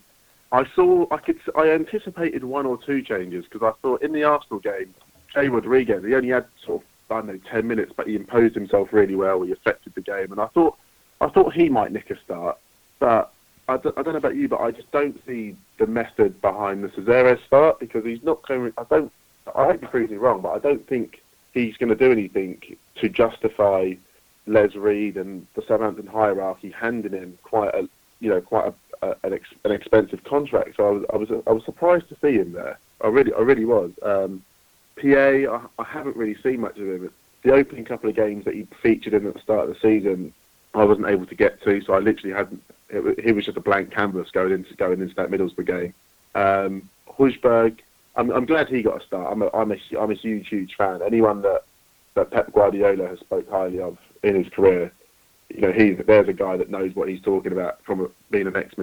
[0.52, 4.24] I saw, I could, I anticipated one or two changes because I thought in the
[4.24, 4.94] Arsenal game,
[5.34, 8.54] Jay Rodriguez, he only had sort of I don't know ten minutes, but he imposed
[8.54, 9.42] himself really well.
[9.42, 10.76] He affected the game, and I thought,
[11.20, 12.58] I thought he might nick a start,
[12.98, 13.32] but.
[13.68, 17.38] I don't, know about you, but I just don't see the method behind the Caceres
[17.46, 18.72] start because he's not going.
[18.76, 19.12] I don't
[19.54, 22.60] I hope he proves me wrong, but I don't think he's going to do anything
[22.96, 23.94] to justify
[24.46, 27.88] Les Reed and the Southampton hierarchy handing him quite a,
[28.20, 30.76] you know, quite a, a, an, ex, an expensive contract.
[30.76, 32.78] So I was, I was, I was surprised to see him there.
[33.02, 33.92] I really, I really was.
[34.02, 34.42] Um,
[34.96, 37.10] PA, I, I haven't really seen much of him.
[37.42, 40.34] The opening couple of games that he featured in at the start of the season,
[40.74, 42.34] I wasn't able to get to, so I literally.
[42.88, 45.94] It, he was just a blank canvas going into going into that Middlesbrough game.
[46.34, 47.78] Um, Højbjerg,
[48.16, 49.32] I'm, I'm glad he got a start.
[49.32, 51.00] I'm a, I'm a, I'm a huge, huge fan.
[51.04, 51.64] Anyone that,
[52.14, 54.92] that Pep Guardiola has spoke highly of in his career,
[55.48, 58.56] you know, he's there's a guy that knows what he's talking about from being an
[58.56, 58.74] ex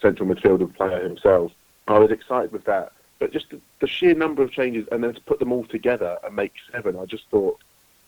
[0.00, 1.52] central midfielder player himself.
[1.86, 3.46] I was excited with that, but just
[3.80, 6.96] the sheer number of changes and then to put them all together and make seven,
[6.96, 7.58] I just thought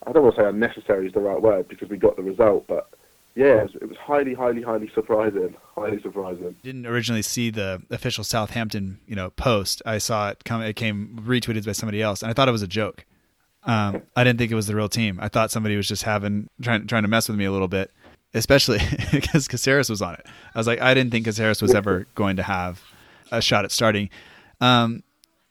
[0.07, 2.67] I don't want to say unnecessary is the right word because we got the result,
[2.67, 2.89] but
[3.35, 5.57] yeah, it was, it was highly, highly, highly surprising.
[5.81, 6.57] Highly surprising.
[6.63, 9.81] didn't originally see the official Southampton, you know, post.
[9.87, 10.61] I saw it come.
[10.61, 13.07] It came retweeted by somebody else, and I thought it was a joke.
[13.63, 15.19] Um, I didn't think it was the real team.
[15.23, 17.93] I thought somebody was just having trying trying to mess with me a little bit,
[18.35, 18.81] especially
[19.13, 20.27] because Caceres was on it.
[20.55, 22.83] I was like, I didn't think Caceres was ever going to have
[23.33, 24.11] a shot at starting.
[24.61, 25.03] Um,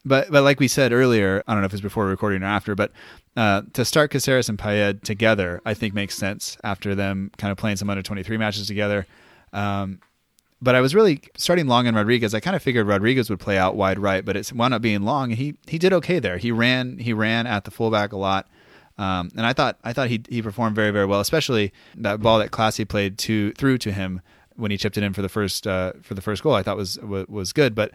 [0.06, 2.46] but but like we said earlier, I don't know if it was before recording or
[2.48, 2.92] after, but
[3.36, 7.58] uh, to start Caceres and Pied together, I think makes sense after them kind of
[7.58, 9.06] playing some under twenty three matches together.
[9.54, 10.00] Um,
[10.62, 12.34] but I was really starting long on Rodriguez.
[12.34, 15.04] I kind of figured Rodriguez would play out wide right, but it wound up being
[15.04, 15.32] long.
[15.32, 16.38] He he did okay there.
[16.38, 18.48] He ran he ran at the fullback a lot,
[18.98, 22.40] um, and I thought I thought he he performed very very well, especially that ball
[22.40, 24.22] that Clasie played to through to him
[24.56, 26.54] when he chipped it in for the first uh, for the first goal.
[26.54, 27.92] I thought was wa- was good, but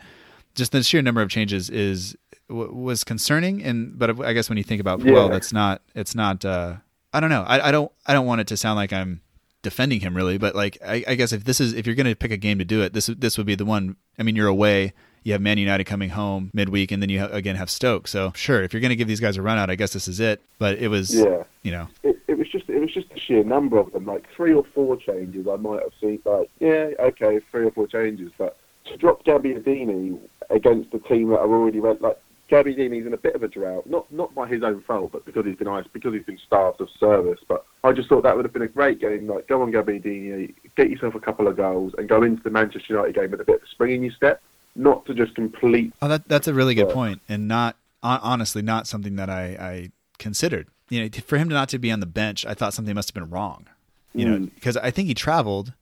[0.55, 2.17] just the sheer number of changes is
[2.49, 3.63] w- was concerning.
[3.63, 5.29] And but I guess when you think about Yeah.
[5.29, 6.45] that's not it's not.
[6.45, 6.77] Uh,
[7.13, 7.43] I don't know.
[7.47, 9.21] I, I don't I don't want it to sound like I'm
[9.63, 12.15] defending him really, but like I, I guess if this is if you're going to
[12.17, 13.97] pick a game to do it, this this would be the one.
[14.19, 14.93] I mean, you're away.
[15.23, 18.07] You have Man United coming home midweek, and then you ha- again have Stoke.
[18.09, 20.07] So sure, if you're going to give these guys a run out, I guess this
[20.07, 20.43] is it.
[20.59, 21.45] But it was, Yeah.
[21.63, 24.27] you know, it, it was just it was just the sheer number of them, like
[24.37, 25.47] three or four changes.
[25.49, 30.19] I might have seen like yeah, okay, three or four changes, but to drop Gabbiadini
[30.51, 32.19] against the team that are already went like
[32.51, 35.47] Gabbiadini's in a bit of a drought, not not by his own fault, but because
[35.47, 37.41] he's been ice, because he's been starved of service.
[37.49, 39.27] But I just thought that would have been a great game.
[39.27, 42.51] Like go on Gabby Gabbiadini, get yourself a couple of goals, and go into the
[42.51, 44.43] Manchester United game with a bit of a spring in your step,
[44.77, 45.93] not to just complete.
[46.03, 49.91] oh that that's a really good point, and not honestly not something that I I
[50.19, 50.69] considered.
[50.91, 53.15] You know, for him not to be on the bench, I thought something must have
[53.15, 53.67] been wrong.
[54.13, 54.55] You know, Mm.
[54.55, 55.73] because I think he traveled,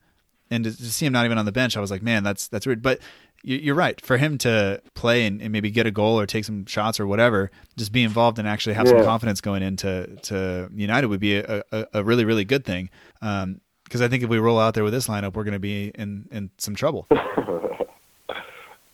[0.48, 2.46] and to, to see him not even on the bench, I was like, man, that's
[2.46, 2.80] that's weird.
[2.82, 3.00] But
[3.42, 4.00] you're right.
[4.00, 7.06] For him to play and, and maybe get a goal or take some shots or
[7.06, 11.36] whatever, just be involved and actually have some confidence going into to United would be
[11.36, 12.90] a, a, a really really good thing.
[13.20, 15.58] Um, because I think if we roll out there with this lineup, we're going to
[15.58, 17.06] be in in some trouble.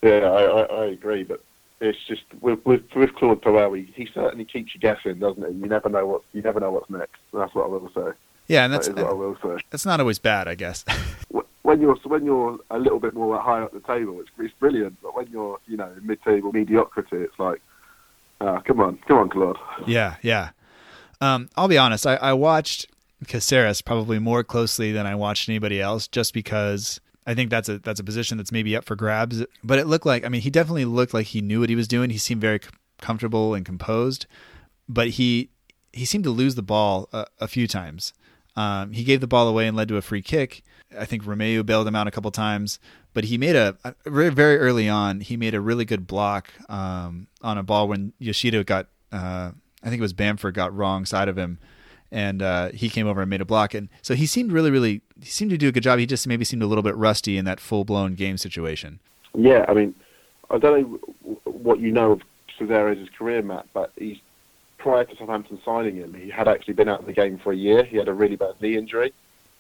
[0.03, 1.43] Yeah, I, I, I agree, but
[1.81, 5.55] it's just with with, with Claude Puel, he, he certainly keeps you guessing, doesn't he?
[5.55, 7.17] You never know what you never know what's next.
[7.33, 8.13] That's what I will say.
[8.49, 9.63] Yeah, and that's is what I will say.
[9.71, 10.85] that's not always bad, I guess.
[11.63, 14.97] When you're when you're a little bit more high up the table, it's, it's brilliant.
[15.03, 17.61] But when you're you know mid-table mediocrity, it's like,
[18.41, 19.59] ah, come on, come on, Claude.
[19.87, 20.51] Yeah, yeah.
[21.21, 22.07] Um, I'll be honest.
[22.07, 22.87] I, I watched
[23.27, 27.79] Caceres probably more closely than I watched anybody else, just because I think that's a
[27.79, 29.45] that's a position that's maybe up for grabs.
[29.63, 31.87] But it looked like I mean he definitely looked like he knew what he was
[31.87, 32.09] doing.
[32.09, 32.71] He seemed very c-
[33.03, 34.25] comfortable and composed,
[34.89, 35.51] but he
[35.93, 38.15] he seemed to lose the ball a, a few times.
[38.59, 40.65] Um, he gave the ball away and led to a free kick.
[40.99, 42.81] I think Romeu bailed him out a couple times,
[43.15, 45.21] but he made a, very early on.
[45.21, 48.89] He made a really good block um, on a ball when Yoshida got.
[49.13, 49.53] Uh,
[49.85, 51.59] I think it was Bamford got wrong side of him,
[52.11, 53.75] and uh, he came over and made a block.
[53.75, 56.01] And so he seemed really, really, he seemed to do a good job.
[56.01, 58.99] He just maybe seemed a little bit rusty in that full blown game situation.
[59.37, 59.95] Yeah, I mean,
[60.51, 62.23] I don't know what you know of
[62.59, 64.19] Caceres' career, Matt, but he's
[64.79, 67.57] prior to Southampton signing him, he had actually been out of the game for a
[67.57, 67.85] year.
[67.85, 69.13] He had a really bad knee injury.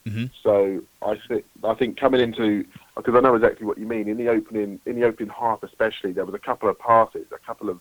[0.07, 0.31] Mhm.
[0.43, 2.65] So I think I think coming into
[2.97, 6.13] because I know exactly what you mean in the opening in the opening half especially
[6.13, 7.81] there was a couple of passes, a couple of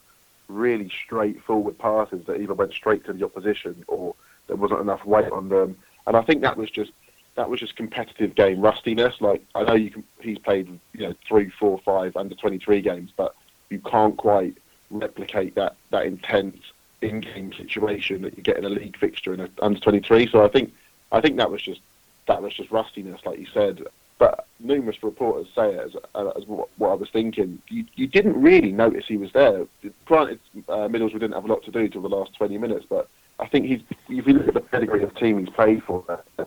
[0.49, 4.15] really straightforward passes that either went straight to the opposition or
[4.47, 6.91] there wasn't enough weight on them, and I think that was just
[7.35, 9.21] that was just competitive game rustiness.
[9.21, 12.81] Like I know you can, he's played you know three, four, five under twenty three
[12.81, 13.35] games, but
[13.69, 14.57] you can't quite
[14.89, 16.57] replicate that that intense
[17.01, 20.27] in game situation that you get in a league fixture in a under twenty three.
[20.27, 20.73] So I think
[21.11, 21.81] I think that was just
[22.27, 23.83] that was just rustiness, like you said.
[24.19, 25.95] But numerous reporters say it as,
[26.35, 27.61] as what, I was thinking.
[27.69, 29.67] You, you didn't really notice he was there.
[30.05, 33.09] Granted, uh, Middlesbrough didn't have a lot to do till the last 20 minutes, but
[33.39, 36.03] I think he's, if you look at the pedigree of the team he's played for,
[36.09, 36.45] uh,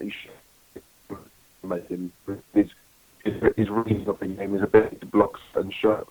[0.00, 1.18] he should
[1.62, 2.12] make him
[2.52, 2.68] his,
[3.24, 6.10] his, reason of the game is ability to block and shots.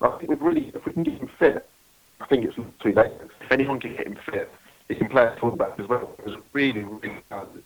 [0.00, 1.68] I think we've really, if we can get him fit,
[2.20, 3.12] I think it's too late.
[3.40, 4.50] If anyone can get him fit,
[4.88, 6.14] he can play at fullback as well.
[6.18, 7.62] It was really, really talented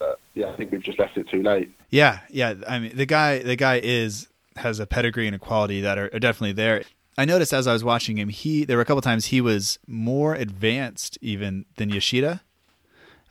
[0.00, 0.16] that.
[0.34, 1.70] Yeah, I think we've just left it too late.
[1.90, 2.54] Yeah, yeah.
[2.68, 6.10] I mean, the guy, the guy is has a pedigree and a quality that are,
[6.12, 6.82] are definitely there.
[7.16, 9.78] I noticed as I was watching him, he there were a couple times he was
[9.86, 12.42] more advanced even than Yoshida,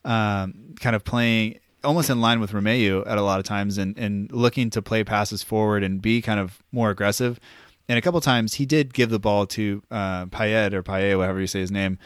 [0.05, 3.97] um, kind of playing almost in line with Romeu at a lot of times and,
[3.97, 7.39] and looking to play passes forward and be kind of more aggressive.
[7.89, 11.41] And a couple times he did give the ball to uh, Payet or Payet, whatever
[11.41, 11.97] you say his name,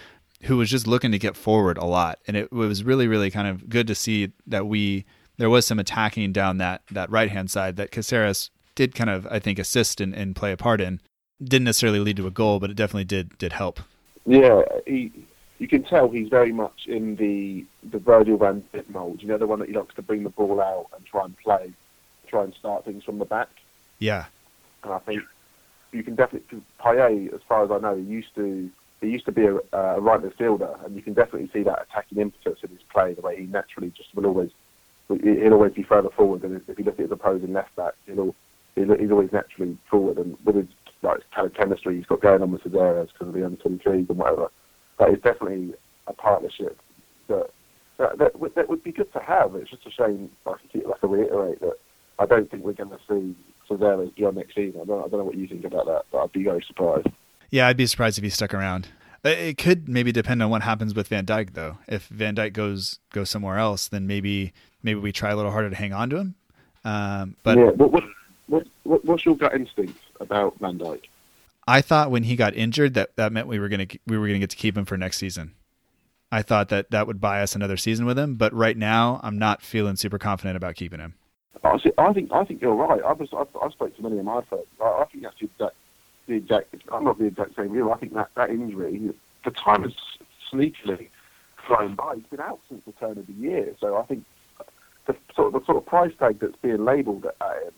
[0.44, 2.20] who was just looking to get forward a lot.
[2.26, 5.06] And it was really, really kind of good to see that we
[5.38, 9.28] there was some attacking down that that right hand side that Caceres did kind of
[9.28, 11.02] I think assist and, and play a part in.
[11.44, 13.82] Didn't necessarily lead to a goal, but it definitely did did help.
[14.26, 15.12] Yeah, he.
[15.60, 19.22] You can tell he's very much in the the Virgil van Dijk mould.
[19.22, 21.38] You know, the one that he likes to bring the ball out and try and
[21.38, 21.74] play,
[22.28, 23.50] try and start things from the back.
[24.00, 24.26] Yeah,
[24.84, 25.22] And I think
[25.94, 26.62] you can definitely.
[26.80, 28.70] Pied, as far as I know, he used to
[29.02, 32.20] he used to be a, a right midfielder, and you can definitely see that attacking
[32.20, 33.14] impetus in his play.
[33.14, 34.52] The way he naturally just will always
[35.08, 37.94] he'll always be further forward than if you look at his opposing left back.
[38.06, 38.36] He'll,
[38.76, 40.68] he's always naturally forward, and with his
[41.02, 44.10] like kind of chemistry he's got going on with Caceres because of the under 23s
[44.10, 44.50] and whatever.
[45.00, 45.74] That is definitely
[46.08, 46.80] a partnership
[47.28, 47.50] that
[47.98, 49.56] that, that, would, that would be good to have.
[49.56, 51.78] It's just a shame, like like I reiterate that
[52.20, 53.36] I don't think we're going to see
[53.68, 54.82] Caceres beyond next season.
[54.82, 57.08] I don't, I don't know what you think about that, but I'd be very surprised.
[57.52, 57.68] yeah.
[57.68, 58.90] I'd be surprised if he stuck around.
[59.26, 61.78] Uh, It could maybe depend on what happens with Van Dijk though.
[61.88, 65.70] If Van Dijk goes goes somewhere else, then maybe maybe we try a little harder
[65.70, 66.36] to hang on to him.
[66.86, 68.04] Um, but yeah, what, what,
[68.48, 71.04] what, what, what's your gut instinct about Van Dijk?
[71.66, 74.40] I thought when he got injured that that meant we were gonna we were gonna
[74.40, 75.54] get to keep him for next season.
[76.30, 78.36] I thought that that would buy us another season with him.
[78.36, 81.14] But right now, I'm not feeling super confident about keeping him.
[81.64, 83.02] I think I think you're right.
[83.04, 84.66] I was I, I spoke to many of my friends.
[84.82, 85.76] I, I think that's the exact,
[86.28, 86.76] the exact.
[86.92, 87.92] I'm not the exact same view.
[87.92, 89.14] I think that that injury,
[89.46, 89.94] the time has
[90.52, 91.10] sneakily
[91.68, 92.16] flown by.
[92.16, 93.76] He's been out since the turn of the year.
[93.80, 94.26] So I think
[95.08, 97.74] the sort of the sort of price tag that's being labelled at him.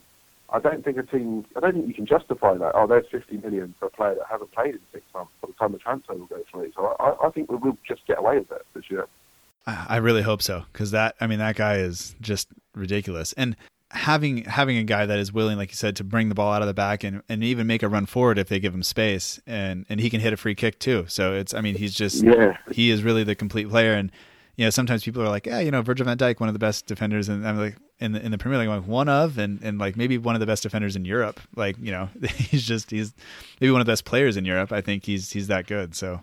[0.50, 1.46] I don't think a team.
[1.56, 2.72] I don't think you can justify that.
[2.76, 5.32] Oh, there's 50 million for a player that hasn't played in six months.
[5.42, 8.06] By the time the transfer will go through, so I, I think we will just
[8.08, 9.08] get away with it this year.
[9.68, 13.34] I really hope so because that I mean that guy is just ridiculous.
[13.34, 13.56] And
[13.92, 16.62] having having a guy that is willing like you said to bring the ball out
[16.62, 19.40] of the back and, and even make a run forward if they give him space
[19.46, 21.06] and and he can hit a free kick too.
[21.08, 22.58] So it's I mean he's just Yeah.
[22.72, 23.94] he is really the complete player.
[23.94, 24.12] And
[24.58, 26.60] you know sometimes people are like yeah you know Virgil van Dijk one of the
[26.60, 29.38] best defenders and I'm like in the in the Premier League I'm like one of
[29.38, 31.40] and and like maybe one of the best defenders in Europe.
[31.56, 33.14] Like you know he's just he's
[33.62, 34.72] maybe one of the best players in Europe.
[34.72, 35.96] I think he's he's that good.
[35.96, 36.22] So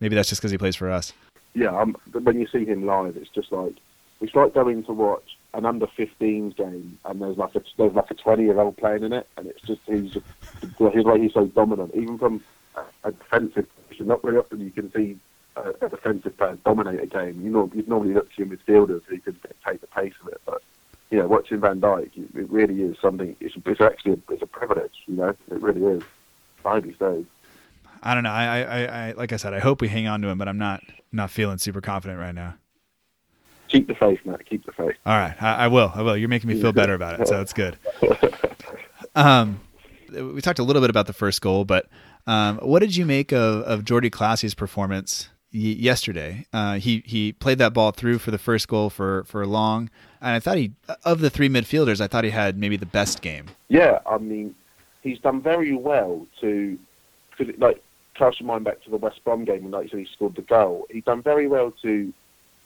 [0.00, 1.12] maybe that's just because he plays for us.
[1.54, 3.76] Yeah, um, when you see him live, it's just like
[4.20, 8.10] it's like going to watch an under 15s game, and there's like a there's like
[8.10, 10.26] a 20 year old playing in it, and it's just he's just
[10.60, 12.42] he's like he's so dominant, even from
[12.76, 14.06] a, a defensive position.
[14.06, 15.18] Not very often you can see
[15.56, 17.40] a, a defensive player dominate a game.
[17.42, 20.40] You know, you'd normally look to your midfielders who can take the pace of it,
[20.44, 20.62] but
[21.10, 23.34] you know, watching Van Dijk, it really is something.
[23.40, 25.04] It's, it's actually it's a privilege.
[25.06, 26.02] You know, it really is.
[26.84, 27.24] He stays.
[28.02, 30.28] I don't know I, I I like I said I hope we hang on to
[30.28, 32.54] him but I'm not not feeling super confident right now
[33.76, 34.46] Keep the faith, Matt.
[34.46, 34.96] Keep the faith.
[35.04, 35.92] All right, I, I will.
[35.94, 36.16] I will.
[36.16, 37.76] You're making me feel better about it, so it's good.
[39.14, 39.60] Um,
[40.12, 41.86] we talked a little bit about the first goal, but
[42.26, 46.44] um, what did you make of of Jordy Clasie's performance y- yesterday?
[46.52, 49.88] Uh, he he played that ball through for the first goal for for long,
[50.20, 50.72] and I thought he
[51.04, 53.46] of the three midfielders, I thought he had maybe the best game.
[53.68, 54.54] Yeah, I mean,
[55.02, 56.78] he's done very well to,
[57.38, 57.82] cause it, like,
[58.14, 60.36] cast your mind back to the West Brom game when, like you said, he scored
[60.36, 60.86] the goal.
[60.90, 62.12] He's done very well to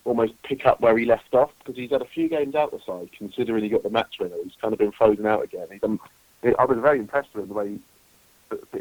[0.05, 2.81] almost pick up where he left off because he's had a few games out the
[2.87, 4.37] side, considering he got the match winner.
[4.43, 5.67] He's kind of been frozen out again.
[5.81, 5.99] Done,
[6.59, 7.81] I was very impressed with him, the way he,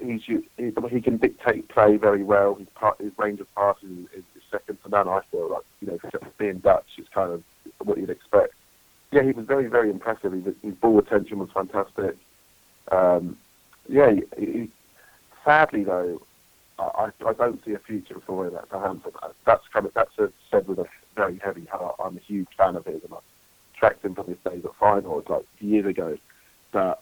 [0.01, 2.55] he's, he, can dictate play very well.
[2.55, 5.63] His, part, his range of passes is, is second to none, I feel like.
[5.81, 5.99] You know,
[6.37, 7.43] being Dutch, it's kind of
[7.79, 8.53] what you'd expect.
[9.11, 10.31] Yeah, he was very, very impressive.
[10.33, 12.17] His, his ball retention was fantastic.
[12.91, 13.37] Um,
[13.87, 14.69] yeah, he, he,
[15.43, 16.21] sadly though,
[16.79, 19.11] I, I don't see a future for him at Southampton.
[19.45, 20.85] That's kind of that's a, said with a
[21.19, 21.95] very heavy heart.
[21.99, 23.17] I'm a huge fan of his, and I
[23.77, 26.17] tracked him from his days at Feyenoord like years ago.
[26.71, 27.01] But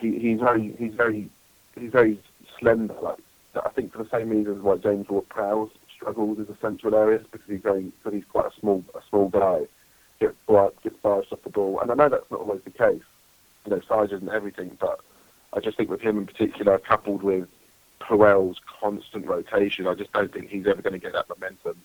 [0.00, 1.30] he, he's very he's very
[1.78, 2.20] he's very
[2.58, 2.96] slender.
[3.00, 3.18] Like
[3.54, 7.48] I think for the same reasons why James Ward-Prowse struggles in the central areas because
[7.48, 9.60] he's very because he's quite a small a small guy.
[10.18, 10.34] Gets
[10.82, 13.02] gets barged off the ball, and I know that's not always the case.
[13.64, 15.00] You know, size isn't everything, but
[15.52, 17.46] I just think with him in particular, coupled with
[18.00, 21.76] Puel's constant rotation, I just don't think he's ever going to get that momentum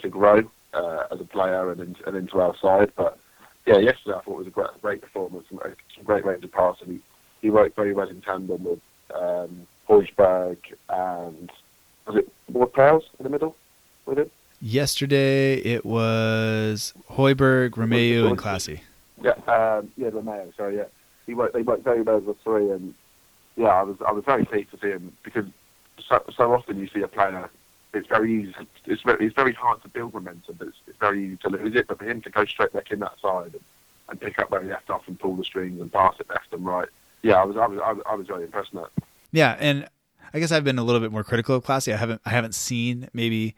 [0.00, 0.42] to grow
[0.74, 2.92] uh, as a player and, in, and into our side.
[2.96, 3.18] But
[3.66, 5.60] yeah, yesterday I thought it was a great, great performance, some,
[5.94, 6.88] some great range of passing.
[6.88, 7.00] He,
[7.42, 8.80] he worked very well in tandem with
[9.14, 11.50] um, and
[12.06, 13.56] was it Ward Prowse in the middle
[14.04, 14.30] with him?
[14.60, 18.80] Yesterday it was Højbjerg, Romeu, and Clasie.
[19.22, 20.54] Yeah, um, yeah, Romeu.
[20.56, 20.84] Sorry, yeah,
[21.26, 21.54] he worked.
[21.54, 22.94] They worked very well as a three, and
[23.56, 25.44] yeah, I was I was very pleased to see him because
[26.08, 27.50] so, so often you see a player.
[27.96, 28.54] It's very easy.
[28.84, 31.74] It's very, it's very hard to build momentum, but it's, it's very easy to lose
[31.74, 31.86] it.
[31.88, 33.60] But for him to go straight back in that side and,
[34.08, 36.52] and pick up where he left off and pull the strings and pass it left
[36.52, 36.88] and right,
[37.22, 39.04] yeah, I was I was I was, I was very impressed with that.
[39.32, 39.88] Yeah, and
[40.32, 41.92] I guess I've been a little bit more critical of Clasie.
[41.92, 43.54] I haven't I haven't seen maybe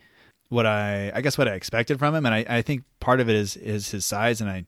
[0.49, 3.29] what I I guess what I expected from him, and I, I think part of
[3.29, 4.65] it is is his size, and I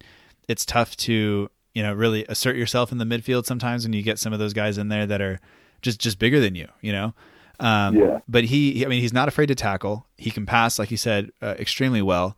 [0.49, 4.19] it's tough to you know really assert yourself in the midfield sometimes when you get
[4.19, 5.41] some of those guys in there that are
[5.83, 7.15] just just bigger than you, you know.
[7.61, 8.21] Um, Yeah.
[8.29, 10.07] But he, I mean, he's not afraid to tackle.
[10.17, 12.37] He can pass, like you said, uh, extremely well.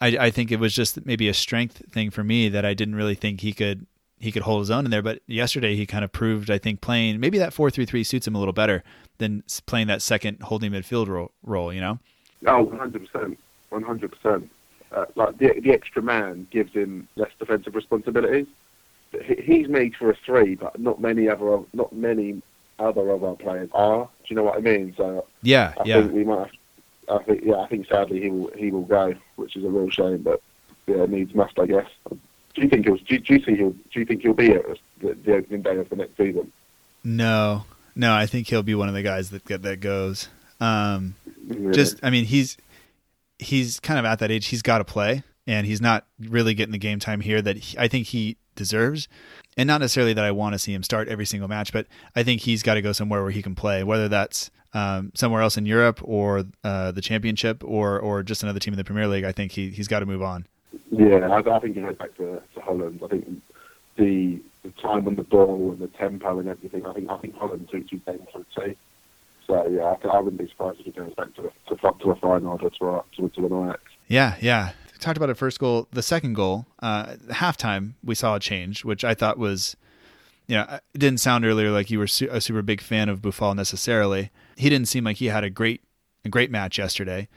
[0.00, 2.94] I, I think it was just maybe a strength thing for me that I didn't
[2.94, 3.86] really think he could
[4.18, 5.02] he could hold his own in there.
[5.02, 8.26] But yesterday he kind of proved, I think, playing maybe that four three three suits
[8.26, 8.82] him a little better
[9.18, 11.32] than playing that second holding midfield role.
[11.42, 11.98] role you know.
[12.46, 13.36] Oh, 100%.
[13.72, 14.48] 100%.
[14.92, 18.46] Uh, like, the, the extra man gives him less defensive responsibilities.
[19.24, 22.42] He, he's made for a three, but not many other not many
[22.78, 24.08] other of our players are.
[24.26, 24.94] Do you know what I mean?
[24.96, 26.00] So Yeah, I yeah.
[26.00, 26.38] think we might.
[27.08, 27.56] Have, I think yeah.
[27.56, 30.18] I think sadly he will he will go, which is a real shame.
[30.22, 30.40] But
[30.86, 31.86] yeah, needs must, I guess.
[32.10, 32.96] Do you think he'll?
[32.96, 33.70] Do, do you think he'll?
[33.70, 34.64] Do you think he'll be at
[35.00, 36.50] the, the opening day of the next season?
[37.02, 37.64] No,
[37.94, 40.28] no, I think he'll be one of the guys that that goes.
[40.60, 41.14] Um,
[41.46, 41.74] Really?
[41.74, 42.56] just, I mean, he's
[43.38, 44.46] he's kind of at that age.
[44.46, 47.78] He's got to play, and he's not really getting the game time here that he,
[47.78, 49.08] I think he deserves.
[49.56, 51.86] And not necessarily that I want to see him start every single match, but
[52.16, 53.84] I think he's got to go somewhere where he can play.
[53.84, 58.58] Whether that's um, somewhere else in Europe or uh, the Championship or or just another
[58.58, 60.46] team in the Premier League, I think he he's got to move on.
[60.90, 63.00] Yeah, I, I think he goes back to, to Holland.
[63.04, 63.28] I think
[63.96, 66.84] the the time on the ball and the tempo and everything.
[66.84, 68.76] I think I think Holland suits his game for the team.
[69.46, 72.16] So yeah, I, I wouldn't be surprised if he goes back to to, to a
[72.16, 73.82] Feyenoord or to to, to an Ajax.
[74.08, 74.72] Yeah, yeah.
[75.04, 75.86] Talked about a first goal.
[75.92, 79.76] The second goal, uh, halftime, we saw a change, which I thought was,
[80.46, 80.62] you know,
[80.94, 84.30] it didn't sound earlier like you were su- a super big fan of Boufal necessarily.
[84.56, 85.82] He didn't seem like he had a great,
[86.24, 87.28] a great match yesterday.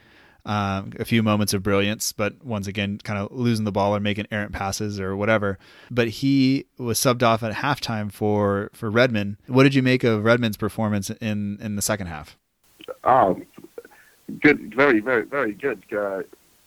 [0.46, 4.00] Um, a few moments of brilliance, but once again, kind of losing the ball or
[4.00, 5.58] making errant passes or whatever.
[5.90, 9.36] But he was subbed off at halftime for for Redmond.
[9.46, 12.38] What did you make of Redmond's performance in in the second half?
[13.04, 13.44] Um,
[14.40, 15.82] good, very, very, very good.
[15.94, 16.22] Uh,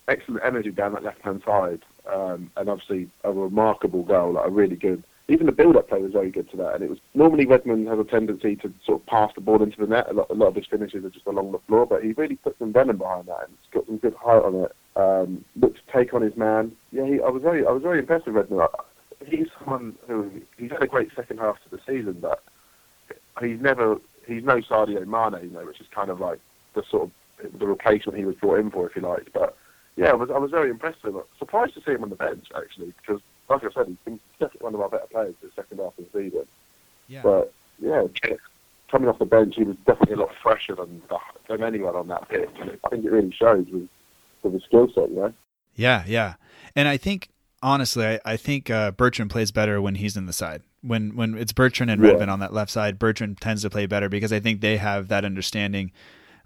[0.07, 1.81] excellent energy down that left hand side,
[2.11, 6.11] um, and obviously a remarkable goal, like a really good even the build-up play was
[6.11, 6.75] very good to that.
[6.75, 9.79] And it was normally Redmond has a tendency to sort of pass the ball into
[9.79, 10.09] the net.
[10.09, 12.35] A lot, a lot of his finishes are just along the floor, but he really
[12.35, 14.75] put some venom behind that and got some good height on it.
[14.97, 16.73] Um, looked to take on his man.
[16.91, 18.67] Yeah, he, I was very, I was very impressed with Redmond.
[19.25, 22.43] He's someone who he's had a great second half to the season, but
[23.39, 26.39] he's never, he's no Sadio Mane, you know, which is kind of like
[26.73, 29.31] the sort of the replacement he was brought in for, if you like.
[29.31, 29.55] But
[29.95, 31.21] yeah, I was, I was very impressed with him.
[31.37, 34.65] Surprised to see him on the bench actually, because like I said, he's been definitely
[34.65, 36.47] one of our better players the second half of the season.
[37.07, 37.21] Yeah.
[37.23, 38.03] But yeah,
[38.89, 41.01] coming off the bench, he was definitely a lot fresher than
[41.49, 42.49] than anyone on that pitch.
[42.59, 43.89] And I think it really shows with
[44.43, 45.33] with his skill set, you know.
[45.75, 46.35] Yeah, yeah,
[46.75, 47.29] and I think
[47.63, 50.63] honestly, I, I think uh, Bertrand plays better when he's in the side.
[50.81, 52.33] When when it's Bertrand and Redmond yeah.
[52.33, 55.25] on that left side, Bertrand tends to play better because I think they have that
[55.25, 55.91] understanding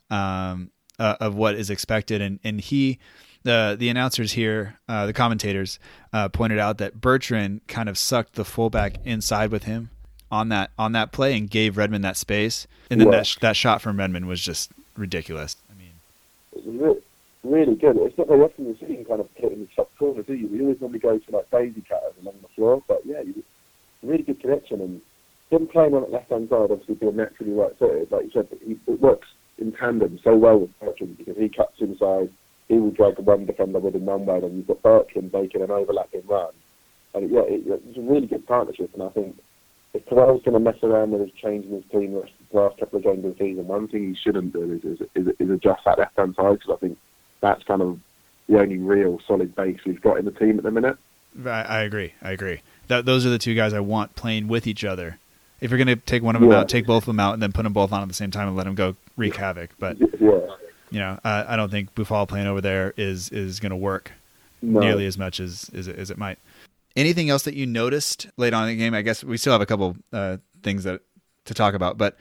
[0.09, 2.99] um, uh, of what is expected, and and he
[3.45, 5.79] the the announcers here, uh, the commentators,
[6.11, 9.91] uh, pointed out that Bertrand kind of sucked the fullback inside with him
[10.31, 13.81] on that on that play and gave Redmond that space, and then that that shot
[13.81, 15.55] from Redmond was just ridiculous.
[15.71, 17.01] I mean, really,
[17.43, 17.95] really good.
[17.97, 20.47] It's not very often you see him kind of hitting the top corner, do you?
[20.47, 23.21] We always normally go to like daisy cutters along the floor, but yeah,
[24.01, 25.01] really good connection and
[25.51, 28.47] him playing on that left hand side, obviously being naturally right footed, like you said,
[28.51, 29.27] it works
[29.59, 32.31] in tandem so well with Bertrand because he cuts inside
[32.67, 35.71] he will drag one defender with him one way, and you've got Bertrand making an
[35.71, 36.51] overlapping run.
[37.13, 39.37] And yeah, it, it's a really good partnership, and I think
[39.93, 43.03] if Terrell's going to mess around with his changing his team the last couple of
[43.03, 45.99] games of the season, one thing he shouldn't do is, is, is, is adjust that
[45.99, 46.97] left hand side because I think
[47.41, 47.99] that's kind of
[48.49, 50.97] the only real solid base we've got in the team at the minute.
[51.45, 52.13] I, I agree.
[52.21, 52.61] I agree.
[52.87, 55.17] That, those are the two guys I want playing with each other.
[55.61, 56.59] If you're going to take one of them yeah.
[56.59, 58.31] out, take both of them out, and then put them both on at the same
[58.31, 59.69] time and let them go wreak havoc.
[59.79, 60.39] But yeah
[60.95, 64.13] you know, I, I don't think Boufal playing over there is is going to work
[64.61, 64.79] no.
[64.79, 66.39] nearly as much as, as it, as it might.
[66.95, 68.93] Anything else that you noticed late on in the game?
[68.93, 71.01] I guess we still have a couple uh, things that
[71.43, 72.15] to talk about, but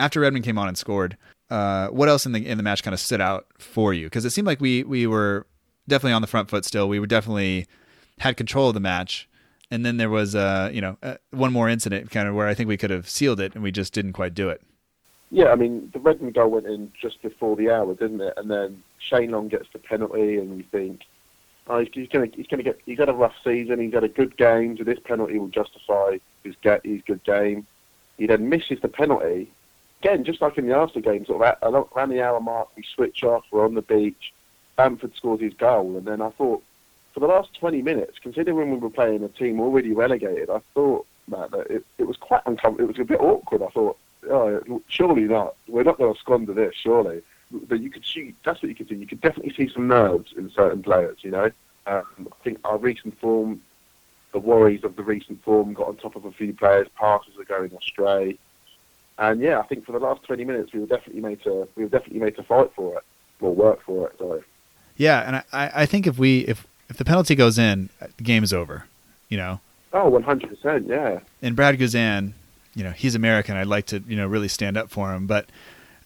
[0.00, 1.18] after Redmond came on and scored,
[1.50, 4.06] uh, what else in the in the match kind of stood out for you?
[4.06, 5.46] Because it seemed like we we were
[5.86, 6.88] definitely on the front foot still.
[6.88, 7.66] We were definitely
[8.20, 9.28] had control of the match,
[9.70, 12.54] and then there was uh, you know uh, one more incident kind of where I
[12.54, 14.62] think we could have sealed it, and we just didn't quite do it.
[15.30, 18.34] Yeah, I mean, the Redmond goal went in just before the hour, didn't it?
[18.36, 21.02] And then Shane Long gets the penalty, and you think,
[21.66, 23.80] oh, he's, going to he's to get he's had a rough season.
[23.80, 27.66] He's had a good game, so this penalty will justify his get his good game.
[28.18, 29.50] He then misses the penalty
[30.00, 31.26] again, just like in the Arsenal game.
[31.26, 31.58] Sort of at,
[31.96, 33.44] around the hour mark, we switch off.
[33.50, 34.32] We're on the beach.
[34.76, 36.62] Bamford scores his goal, and then I thought,
[37.14, 41.06] for the last 20 minutes, considering we were playing a team already relegated, I thought,
[41.28, 42.90] that it, it was quite uncomfortable.
[42.90, 43.62] It was a bit awkward.
[43.62, 43.95] I thought
[44.88, 45.54] surely not.
[45.68, 47.22] We're not going to squander this, surely.
[47.50, 48.96] But you could see, that's what you could see.
[48.96, 51.50] You could definitely see some nerves in certain players, you know.
[51.86, 53.62] Um, I think our recent form,
[54.32, 56.88] the worries of the recent form got on top of a few players.
[56.96, 58.38] Passes are going astray.
[59.18, 61.84] And yeah, I think for the last 20 minutes, we were definitely made to, we
[61.84, 63.04] were definitely made to fight for it,
[63.40, 64.42] or work for it, sorry.
[64.96, 68.42] Yeah, and I, I think if we, if, if the penalty goes in, the game
[68.42, 68.84] is over,
[69.28, 69.60] you know.
[69.92, 71.20] Oh, 100%, yeah.
[71.40, 72.32] And Brad Guzan,
[72.76, 73.56] you know he's American.
[73.56, 75.46] I'd like to you know really stand up for him, but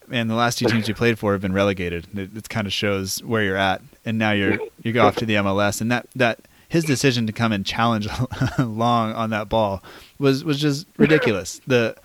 [0.07, 2.07] man, the last two teams you played for have been relegated.
[2.17, 5.27] It, it kind of shows where you're at, and now you're you go off to
[5.27, 8.09] the MLS, and that that his decision to come and challenge
[8.59, 9.83] Long on that ball
[10.19, 11.61] was was just ridiculous.
[11.67, 11.97] The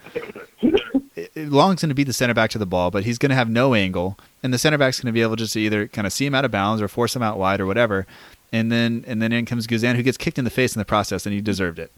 [1.36, 3.50] Long's going to be the center back to the ball, but he's going to have
[3.50, 6.14] no angle, and the center back's going to be able just to either kind of
[6.14, 8.06] see him out of bounds or force him out wide or whatever.
[8.52, 10.86] And then and then in comes Guzan, who gets kicked in the face in the
[10.86, 11.92] process, and he deserved it.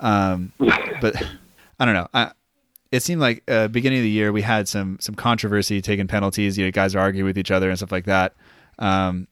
[0.00, 0.52] Um,
[1.00, 1.22] but
[1.78, 2.08] I don't know.
[2.14, 2.32] I,
[2.92, 6.56] it seemed like uh, beginning of the year we had some some controversy taking penalties.
[6.56, 8.32] You know, guys are arguing with each other and stuff like that.
[8.78, 9.26] Um,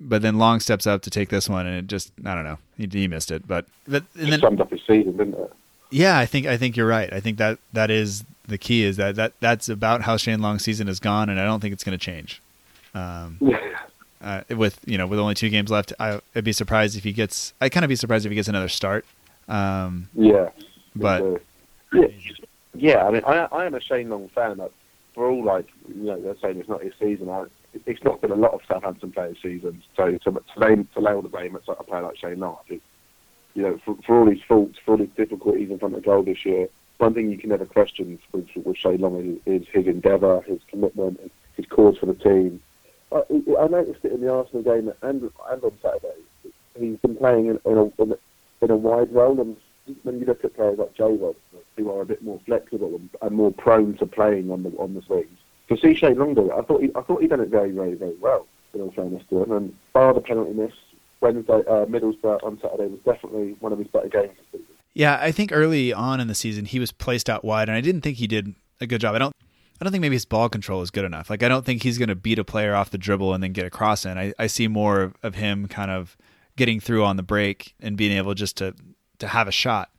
[0.00, 2.58] but then Long steps up to take this one, and it just I don't know.
[2.76, 5.52] He, he missed it, but but and then, summed up his season, didn't it?
[5.90, 7.12] Yeah, I think I think you're right.
[7.12, 10.62] I think that that is the key is that, that that's about how Shane Long's
[10.64, 12.42] season has gone, and I don't think it's going to change.
[12.94, 13.78] Um, Yeah.
[14.20, 17.12] uh, with you know with only two games left, I, I'd be surprised if he
[17.12, 17.54] gets.
[17.60, 19.04] I kind of be surprised if he gets another start.
[19.48, 20.50] Um, Yeah.
[20.96, 21.38] But- Uh,
[21.92, 22.06] yeah,
[22.74, 23.06] yeah.
[23.06, 24.58] I mean, I, I am a Shane Long fan.
[24.58, 24.72] Like,
[25.14, 27.28] for all like you know, they're saying it's not his season.
[27.28, 27.46] I,
[27.86, 29.84] it's not been a lot of Southampton players' seasons.
[29.96, 32.58] So to to lay, to lay all the blame at a player like Shane Long,
[32.68, 36.22] you know, for, for all his faults, for all his difficulties in front of goal
[36.22, 36.68] this year,
[36.98, 40.60] one thing you can never question with, with Shane Long is, is his endeavour, his
[40.68, 41.20] commitment,
[41.56, 42.62] his cause for the team.
[43.12, 43.22] I,
[43.58, 46.20] I noticed it in the Arsenal game and and on Saturday.
[46.78, 48.16] He's been playing in, in, a, in, a,
[48.64, 49.56] in a wide role, and
[50.02, 51.36] when you look at players like J Rod,
[51.76, 55.02] who are a bit more flexible and, more prone to playing on the on the
[55.02, 57.94] swings, to see Shane Long I thought he, I thought he done it very very
[57.94, 58.46] very well.
[58.74, 60.72] In all fairness to him, and bar the penalty miss,
[61.20, 64.36] Wednesday uh, Middlesbrough on Saturday was definitely one of his better games
[64.96, 67.82] yeah, I think early on in the season he was placed out wide, and I
[67.82, 69.14] didn't think he did a good job.
[69.14, 69.34] I don't.
[69.78, 71.28] I don't think maybe his ball control is good enough.
[71.28, 73.52] Like I don't think he's going to beat a player off the dribble and then
[73.52, 74.16] get a cross in.
[74.16, 76.16] I, I see more of, of him kind of
[76.56, 78.74] getting through on the break and being able just to
[79.18, 79.90] to have a shot.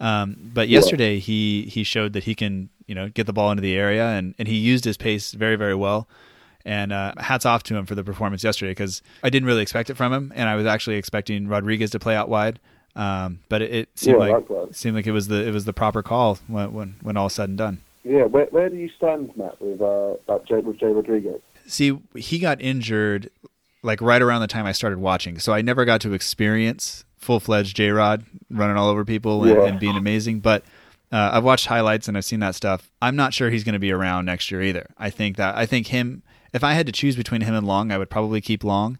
[0.00, 3.60] Um, but yesterday he he showed that he can you know get the ball into
[3.62, 6.08] the area and, and he used his pace very very well.
[6.64, 9.88] And uh, hats off to him for the performance yesterday because I didn't really expect
[9.90, 12.60] it from him, and I was actually expecting Rodriguez to play out wide.
[12.94, 14.76] Um, but it, it seemed Yeah, like likewise.
[14.76, 17.48] seemed like it was the it was the proper call when when, when all said
[17.48, 17.78] and done.
[18.04, 21.40] Yeah, where, where do you stand, Matt, with uh, that J, with Jay Rodriguez?
[21.66, 23.30] See, he got injured
[23.82, 27.40] like right around the time I started watching, so I never got to experience full
[27.40, 29.64] fledged J Rod running all over people and, Yeah.
[29.66, 30.40] and being amazing.
[30.40, 30.62] But
[31.12, 32.90] uh, I've watched highlights and I've seen that stuff.
[33.00, 34.86] I'm not sure he's going to be around next year either.
[34.98, 36.22] I think that I think him.
[36.52, 38.98] If I had to choose between him and Long, I would probably keep Long.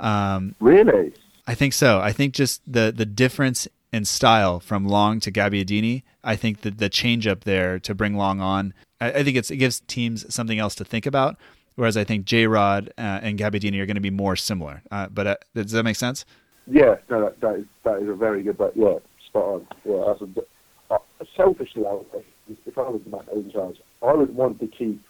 [0.00, 1.12] Um, Really?
[1.46, 2.00] I think so.
[2.00, 6.02] I think just the the difference in style from Long to Gabbiadini.
[6.24, 9.50] I think that the change up there to bring Long on, I, I think it's,
[9.50, 11.36] it gives teams something else to think about.
[11.76, 14.82] Whereas I think J Rod uh, and Gabbiadini are going to be more similar.
[14.90, 16.24] Uh, but uh, does that make sense?
[16.66, 18.96] Yeah, no, that, that is that is a very good, but yeah,
[19.26, 19.66] spot on.
[19.84, 20.98] Yeah, that's a, uh,
[21.36, 22.06] selfishly, I would
[22.66, 25.02] if I was the man in charge, I would want to keep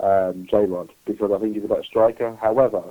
[0.00, 2.36] um, J Rod because I think he's a better striker.
[2.40, 2.82] However,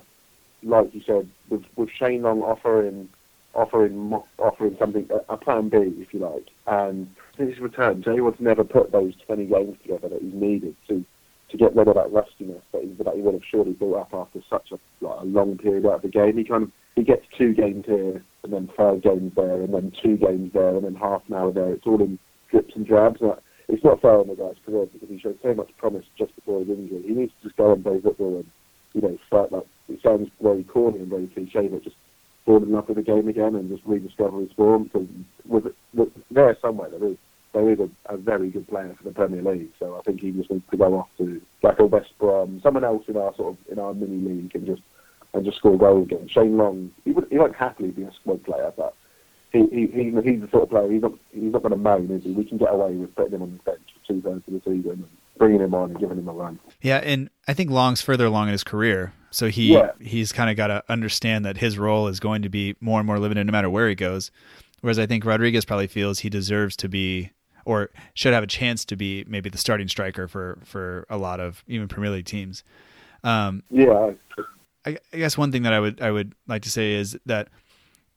[0.63, 3.09] like you said, with with Shane Long offering
[3.53, 8.39] offering offering something a, plan B, if you like, and in his return, J Rod's
[8.39, 11.05] never put those twenty games together that he's needed to
[11.49, 14.13] to get rid of that rustiness that he, that he would have surely built up
[14.13, 16.37] after such a like a long period out of the game.
[16.37, 19.93] He kind of he gets two games here and then five games there and then
[20.03, 21.73] two games there and then half an hour there.
[21.73, 22.19] It's all in
[22.51, 23.21] drips and drabs.
[23.21, 23.33] And
[23.67, 26.61] it's not fair on the guy's career because he showed so much promise just before
[26.61, 27.03] his injury.
[27.05, 28.49] He needs to just go and play football and
[28.93, 31.95] you know start like it sounds very corny and very cliche, but just
[32.45, 34.85] fall in love with the game again and just rediscover his form.
[34.85, 35.07] Because
[35.45, 37.17] with, with there somewhere there is
[37.57, 39.71] there is a, a very good player for the Premier League.
[39.79, 42.83] So I think he just needs to go off to like a West Brom, someone
[42.83, 44.81] else in our sort of in our mini league and just
[45.33, 46.27] and just score goals again.
[46.29, 48.93] Shane Long, he would he won't happily be a squad player, but
[49.51, 52.11] he, he, he he's the sort of player he's not he's not going to moan,
[52.11, 52.31] is he?
[52.31, 54.59] We can get away with putting him on the bench for two thirds of the
[54.59, 56.59] season and bringing him on and giving him a run.
[56.81, 59.91] Yeah, and I think Long's further along in his career, so he Yeah.
[59.99, 63.07] he's kind of got to understand that his role is going to be more and
[63.07, 64.31] more limited no matter where he goes.
[64.81, 67.31] Whereas I think Rodriguez probably feels he deserves to be
[67.68, 71.41] or should have a chance to be maybe the starting striker for for a lot
[71.41, 72.63] of even Premier League teams.
[73.26, 74.11] Um, Yeah,
[74.86, 77.49] I, I guess one thing that I would I would like to say is that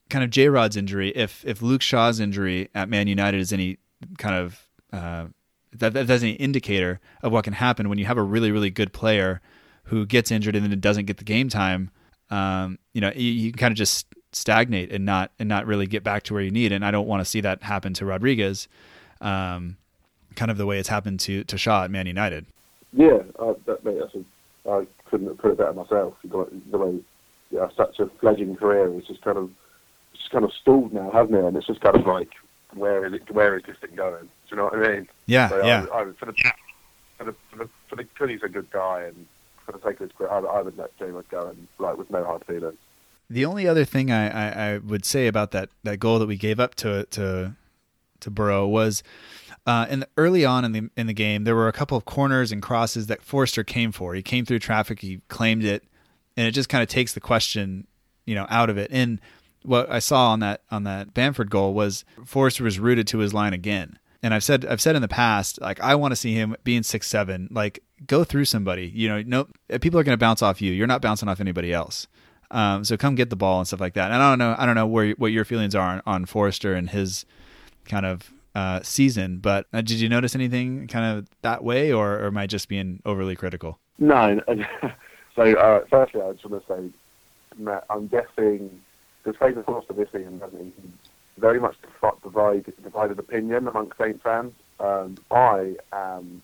[0.09, 3.79] kind of J Rod's injury, if if Luke Shaw's injury at Man United is any
[4.19, 5.27] kind of uh,
[5.73, 8.71] that, that that's any indicator of what can happen when you have a really really
[8.71, 9.41] good player
[9.85, 11.91] who gets injured and then it doesn't get the game time.
[12.31, 15.89] Um, you know, you, you can kind of just stagnate and not and not really
[15.89, 16.71] get back to where you need.
[16.71, 18.69] And I don't want to see that happen to Rodriguez.
[19.21, 19.77] Um,
[20.37, 22.47] kind of the way it's happened to to Shaw at Man United.
[22.93, 23.19] yeah.
[23.39, 26.15] Uh, that, mate, that's a, I couldn't have put it better myself.
[26.23, 27.01] You got the way
[27.51, 29.51] yeah, such a fledgling career is just kind of
[30.13, 31.45] it's just kind of stalled now, hasn't it?
[31.45, 32.31] And it's just kind of like
[32.75, 33.31] where is it?
[33.33, 34.23] Where is this thing going?
[34.25, 35.09] Do you know what I mean?
[35.27, 35.87] Yeah, So yeah.
[35.93, 36.35] I, I, for the
[37.19, 39.27] for the for the for the because he's a good guy and
[39.67, 41.97] for the sake of his career, I, would- I would let James go and like
[41.99, 42.79] with no hard feelings.
[43.29, 46.37] The only other thing I, I, I would say about that, that goal that we
[46.37, 47.55] gave up to to
[48.21, 49.03] to Boro was
[49.67, 52.05] uh, in the, early on in the in the game there were a couple of
[52.05, 54.15] corners and crosses that Forster came for.
[54.15, 55.85] He came through traffic, he claimed it,
[56.37, 57.87] and it just kind of takes the question,
[58.25, 58.91] you know, out of it.
[58.91, 59.21] And
[59.63, 63.35] what I saw on that on that Bamford goal was Forster was rooted to his
[63.35, 63.99] line again.
[64.23, 66.83] And I've said I've said in the past, like I want to see him being
[66.83, 68.91] six seven, like go through somebody.
[68.95, 70.73] You know, no people are going to bounce off you.
[70.73, 72.07] You're not bouncing off anybody else.
[72.51, 74.11] Um, so come get the ball and stuff like that.
[74.11, 76.75] And I don't know, I don't know where what your feelings are on, on Forster
[76.75, 77.25] and his
[77.91, 79.39] kind of uh, season.
[79.39, 82.69] But uh, did you notice anything kind of that way, or, or am I just
[82.69, 83.79] being overly critical?
[83.99, 84.41] No.
[85.37, 86.91] so, uh, firstly, I just want to say,
[87.59, 88.81] Matt, I'm guessing
[89.25, 90.75] the Fraser Forster this season hasn't
[91.39, 91.77] very much
[92.23, 94.53] divided, divided opinion amongst Saints fans.
[94.79, 96.43] Um, I am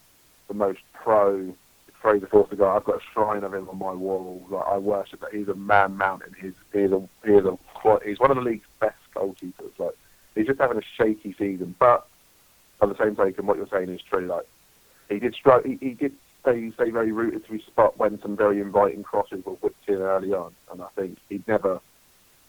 [0.49, 1.55] the most pro
[2.03, 2.77] Fraser Forster guy.
[2.77, 4.45] I've got a shrine of him on my wall.
[4.51, 5.33] Like, I worship that.
[5.33, 6.35] He's a man mountain.
[6.41, 7.59] He's he's a he's a
[8.05, 9.73] he's one of the league's best goalkeepers.
[9.79, 9.97] Like
[10.37, 12.07] he's just having a shaky season, but
[12.81, 14.27] by the same token, what you're saying is true.
[14.27, 14.47] Like
[15.09, 15.71] he did struggle.
[15.71, 16.13] He, he did
[16.43, 19.97] stay stay very rooted to his spot when some very inviting crosses were whipped in
[19.97, 21.81] early on, and I think he'd never.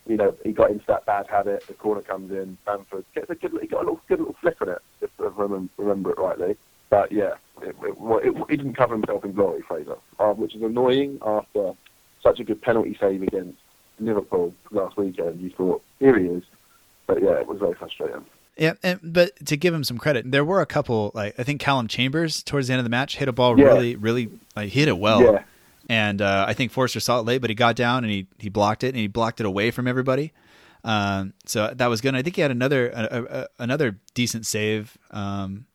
[0.06, 1.68] You know, he got into that bad habit.
[1.68, 2.58] The corner comes in.
[2.66, 3.52] Bamford gets a good.
[3.60, 6.56] He got a little good little flick on it, if I remember, remember it rightly.
[6.90, 10.62] But yeah, it, it, it, he didn't cover himself in glory, Fraser, uh, which is
[10.62, 11.74] annoying after
[12.24, 13.58] such a good penalty save against
[14.00, 15.42] Liverpool last weekend.
[15.42, 16.44] You thought, here he is.
[17.08, 18.26] But yeah, it was very frustrating.
[18.58, 21.12] Yeah, and, but to give him some credit, there were a couple.
[21.14, 23.66] Like I think Calum Chambers towards the end of the match hit a ball Yeah.
[23.66, 25.22] really, really like hit it well.
[25.22, 25.44] Yeah.
[25.90, 28.50] And uh, I think Forster saw it late, but he got down and he he
[28.50, 30.34] blocked it and he blocked it away from everybody.
[30.84, 32.10] Um, so that was good.
[32.10, 35.66] And I think he had another a, a, another decent save um,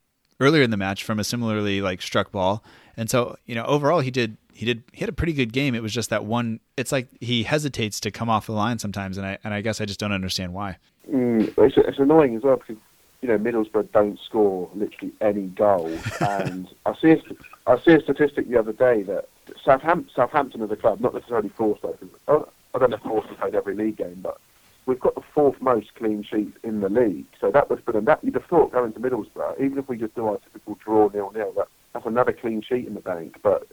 [0.41, 2.63] earlier in the match from a similarly like struck ball.
[2.97, 5.75] And so you know overall he did he did he had a pretty good game.
[5.75, 6.61] It was just that one.
[6.77, 9.81] It's like he hesitates to come off the line sometimes, and I and I guess
[9.81, 10.79] I just don't understand why.
[11.11, 12.77] Mm, it's, it's annoying as well because
[13.21, 17.23] you know Middlesbrough don't score literally any goals, and I see a,
[17.67, 19.29] I see a statistic the other day that
[19.65, 23.35] Southampton, Southampton as a club, not necessarily Forster, 'cause I I don't know if Forster
[23.35, 24.39] played every league game, but
[24.87, 27.27] we've got the fourth most clean sheets in the league.
[27.41, 30.15] So that was been that you'd have thought going to Middlesbrough, even if we just
[30.15, 33.37] do our typical draw nil nil, that that's another clean sheet in the bank.
[33.43, 33.67] But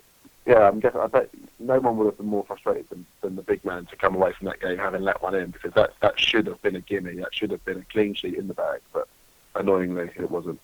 [0.50, 1.30] yeah, I'm guessing I bet
[1.60, 4.34] no one would have been more frustrated than, than the big man to come away
[4.34, 7.16] from that game having let one in because that that should have been a gimme.
[7.18, 9.08] That should have been a clean sheet in the bag, but
[9.56, 10.60] annoyingly it wasn't.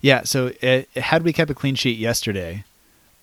[0.00, 2.64] Yeah, so it, had we kept a clean sheet yesterday,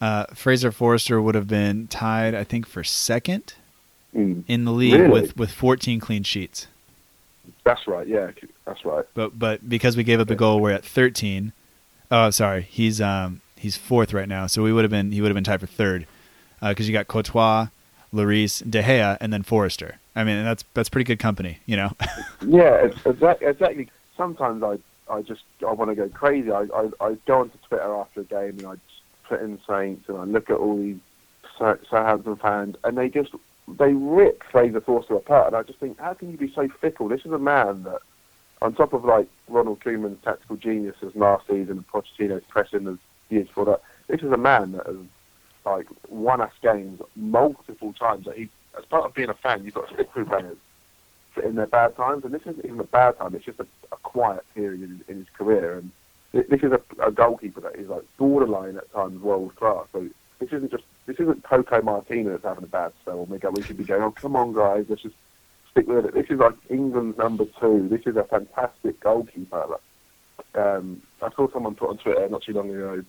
[0.02, 3.56] uh, Fraser Forster would have been tied, I think, for second
[4.16, 4.46] Mm.
[4.48, 5.10] in the league Really?
[5.10, 6.68] with, with 14 clean sheets.
[7.66, 8.08] That's right.
[8.08, 8.32] Yeah,
[8.66, 9.04] that's right.
[9.14, 11.52] But but because we gave up a goal, we're at 13.
[12.10, 15.30] Oh, sorry, he's um he's fourth right now, so we would have been he would
[15.30, 16.08] have been tied for third
[16.62, 17.68] uh, because you got Courtois,
[18.14, 20.00] Lloris, De Gea, and then Forster.
[20.16, 21.92] I mean, that's that's pretty good company, you know.
[22.48, 23.90] Yeah, exactly.
[24.16, 24.78] Sometimes I,
[25.12, 26.52] I just I want to go crazy.
[26.52, 28.76] I, I, I go onto Twitter after a game and I
[29.28, 31.00] put in Saints and I look at all these
[31.58, 33.32] Southampton fans and they just
[33.68, 35.48] they rip Fraser Forster apart.
[35.48, 37.08] And I just think, how can you be so fickle?
[37.08, 38.00] This is a man that,
[38.62, 42.98] on top of like Ronald Koeman's tactical genius as last season and Pochettino's pressing as
[43.30, 44.98] years before that, this is a man that has
[45.66, 48.26] like won us games multiple times.
[48.26, 50.58] That he, as part of being a fan, you've got to stick through players
[51.44, 53.36] in their bad times, and this isn't even a bad time.
[53.36, 55.92] It's just a, a quiet period in, in his career, and
[56.32, 59.86] this is a, a goalkeeper that is like borderline at times world class.
[59.92, 60.08] So
[60.40, 63.26] this isn't just this isn't Cuco Martina that's having a bad spell.
[63.26, 65.16] We go, we should be going, oh come on guys, let's just
[65.72, 66.14] stick with it.
[66.14, 67.88] This is like England's number two.
[67.90, 69.80] This is a fantastic goalkeeper.
[70.56, 73.04] Um, I saw someone put on Twitter not too long ago,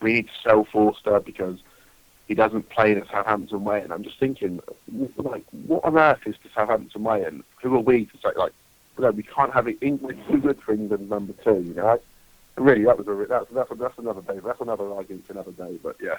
[0.00, 1.58] we need to sell Forster because
[2.26, 3.80] he doesn't play in a Southampton way.
[3.80, 4.60] And I'm just thinking,
[5.16, 7.24] like, what on earth is the Southampton way?
[7.24, 8.52] And who are we to say, like,
[8.98, 9.78] no, we can't have it.
[9.80, 11.62] England too good for England number two.
[11.62, 12.00] You know,
[12.56, 14.40] really, that was a that's that's, that's another day.
[14.44, 15.78] That's another argument for another day.
[15.82, 16.16] But yeah,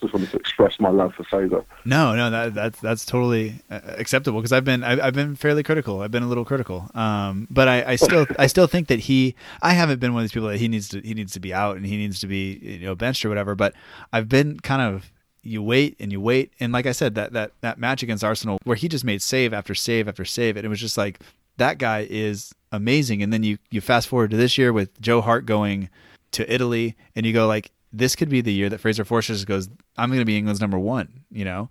[0.00, 1.64] just wanted to express my love for Fraser.
[1.84, 5.62] No, no, that that's that's totally uh, acceptable because I've been I've, I've been fairly
[5.62, 6.00] critical.
[6.00, 9.34] I've been a little critical, um, but I, I still I still think that he
[9.60, 11.52] I haven't been one of these people that he needs to he needs to be
[11.52, 13.54] out and he needs to be you know benched or whatever.
[13.54, 13.74] But
[14.12, 15.10] I've been kind of
[15.42, 18.58] you wait and you wait and like I said that that that match against Arsenal
[18.64, 21.18] where he just made save after save after save and it was just like
[21.56, 23.22] that guy is amazing.
[23.22, 25.88] And then you you fast forward to this year with Joe Hart going
[26.32, 29.46] to Italy and you go like this could be the year that Fraser Forster just
[29.46, 31.24] goes I'm going to be England's number one.
[31.30, 31.68] You know.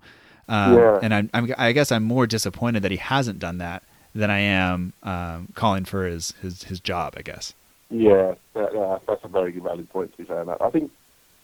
[0.48, 0.98] Um, Yeah.
[1.02, 3.82] And I'm, I'm, I guess I'm more disappointed that he hasn't done that
[4.14, 7.14] than I am um, calling for his, his, his job.
[7.16, 7.54] I guess.
[7.90, 10.44] Yeah, that, uh, that's a very good valid point to be fair.
[10.44, 10.62] Matt.
[10.62, 10.90] I think,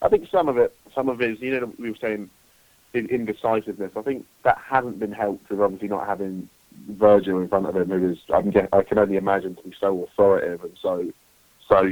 [0.01, 2.30] I think some of it, some of it is, you know, we were saying
[2.95, 3.93] indecisiveness.
[3.97, 6.49] I think that hasn't been helped with obviously not having
[6.89, 9.62] Virgil in front of him, who is, I can, get, I can only imagine to
[9.62, 11.12] be so authoritative and so,
[11.68, 11.91] so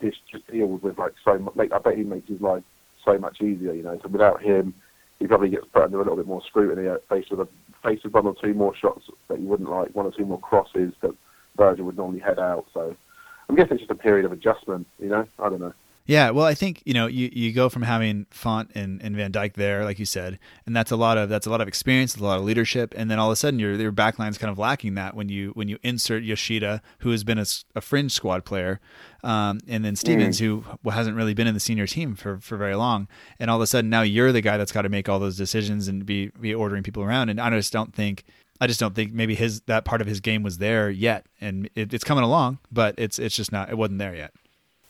[0.00, 1.56] this just deals with like so much.
[1.56, 2.62] Like, I bet he makes his life
[3.04, 3.98] so much easier, you know.
[4.02, 4.74] So without him,
[5.18, 7.48] he probably gets put under a little bit more scrutiny, uh, faced with a
[7.82, 10.40] faced with one or two more shots that you wouldn't like, one or two more
[10.40, 11.14] crosses that
[11.56, 12.66] Virgil would normally head out.
[12.74, 12.94] So
[13.48, 15.26] I'm guessing it's just a period of adjustment, you know.
[15.38, 15.74] I don't know.
[16.08, 19.30] Yeah, well, I think you know you, you go from having Font and, and Van
[19.30, 22.16] Dijk there, like you said, and that's a lot of that's a lot of experience,
[22.16, 24.58] a lot of leadership, and then all of a sudden your your backline's kind of
[24.58, 27.44] lacking that when you when you insert Yoshida, who has been a,
[27.74, 28.80] a fringe squad player,
[29.22, 30.64] um, and then Stevens, mm.
[30.82, 33.06] who hasn't really been in the senior team for, for very long,
[33.38, 35.36] and all of a sudden now you're the guy that's got to make all those
[35.36, 38.24] decisions and be be ordering people around, and I just don't think
[38.62, 41.68] I just don't think maybe his that part of his game was there yet, and
[41.74, 44.32] it, it's coming along, but it's it's just not it wasn't there yet.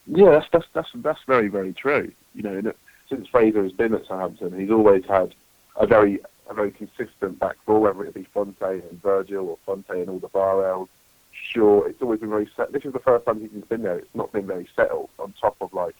[0.09, 2.13] Yeah, that's that's that's, that's very very true.
[2.35, 2.73] You know,
[3.09, 5.35] since Fraser has been at Southampton, he's always had
[5.77, 9.91] a very a very consistent back four, whether it be Fonte and Virgil or Fonte
[9.91, 10.89] and Alderweireld.
[11.31, 12.73] Sure, it's always been very set.
[12.73, 13.99] This is the first time he's been there.
[13.99, 15.95] It's not been very settled on top of like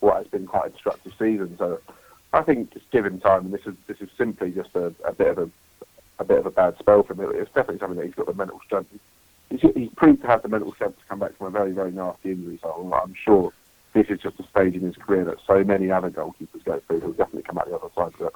[0.00, 1.56] what has been quite a destructive season.
[1.58, 1.80] So
[2.34, 5.12] I think just give him time, and this is this is simply just a, a
[5.12, 5.50] bit of a
[6.18, 7.32] a bit of a bad spell for him.
[7.34, 8.90] It's definitely something that he's got the mental strength
[9.60, 12.32] he's, proved to have the mental strength to come back from a very, very nasty
[12.32, 12.58] injury.
[12.62, 13.52] So I'm sure
[13.92, 17.00] this is just a stage in his career that so many other goalkeepers go through.
[17.00, 18.34] He'll definitely come out the other side of it.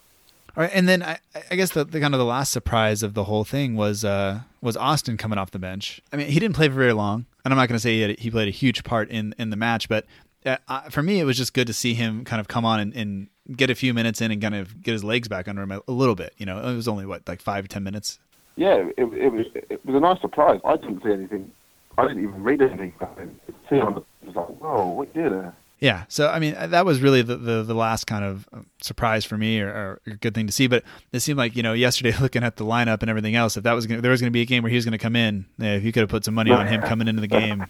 [0.57, 1.19] All right, and then I,
[1.51, 4.41] I guess the, the, kind of the last surprise of the whole thing was uh,
[4.61, 6.01] was Austin coming off the bench.
[6.13, 8.01] I mean, he didn't play for very long, and I'm not going to say he,
[8.01, 10.07] had, he, played a huge part in in the match, but
[10.45, 10.57] uh,
[10.91, 13.29] for me, it was just good to see him kind of come on and, and,
[13.57, 15.81] get a few minutes in and kind of get his legs back under him a,
[15.89, 16.35] a little bit.
[16.37, 18.19] You know, it was only what like five ten minutes
[18.59, 20.61] yeah, it, it, was it was a nice surprise.
[20.65, 21.53] I didn't see anything.
[21.97, 23.39] I didn't even read anything about him.
[23.71, 25.55] See on was like, whoa, what did there?
[25.79, 29.25] Yeah, so I mean that was really the, the, the last kind of uh, surprise
[29.25, 30.67] for me, or, or, a good thing to see.
[30.67, 30.83] But
[31.13, 33.75] it seemed like you know yesterday, looking at the lineup and everything else, if that
[33.75, 35.15] was gonna, there was going to be a game where he was going to come
[35.15, 37.65] in, if you could have put some money on him coming into the game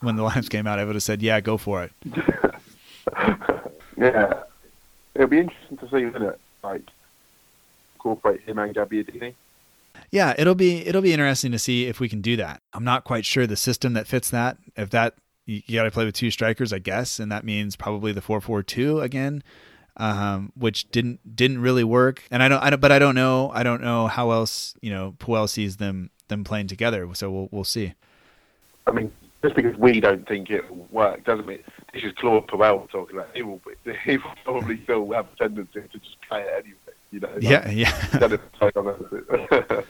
[0.00, 1.92] when the lineups came out, I would have said, yeah, go for it.
[3.98, 4.44] yeah,
[5.14, 6.40] it'll be interesting to see, isn't it?
[6.64, 6.88] Like
[7.96, 9.34] incorporate him and Gabbiadini
[10.12, 12.62] yeah, it'll be it'll be interesting to see if we can do that.
[12.74, 14.58] I'm not quite sure the system that fits that.
[14.76, 15.14] If that
[15.46, 18.40] you, got to play with two strikers, I guess, and that means probably the four
[18.42, 19.42] four two again,
[19.96, 22.22] um, which didn't didn't really work.
[22.30, 24.90] And I don't, I don't, but I don't know, I don't know how else you
[24.90, 27.08] know Puel sees them them playing together.
[27.14, 27.94] So we'll we'll see.
[28.86, 29.10] I mean,
[29.42, 31.62] just because we don't think it will work doesn't mean
[31.94, 33.30] this is Claude Puel talking about.
[33.34, 33.62] He will,
[34.04, 36.91] he will probably still have a tendency to just play it anyway.
[37.12, 37.94] You know, yeah, yeah.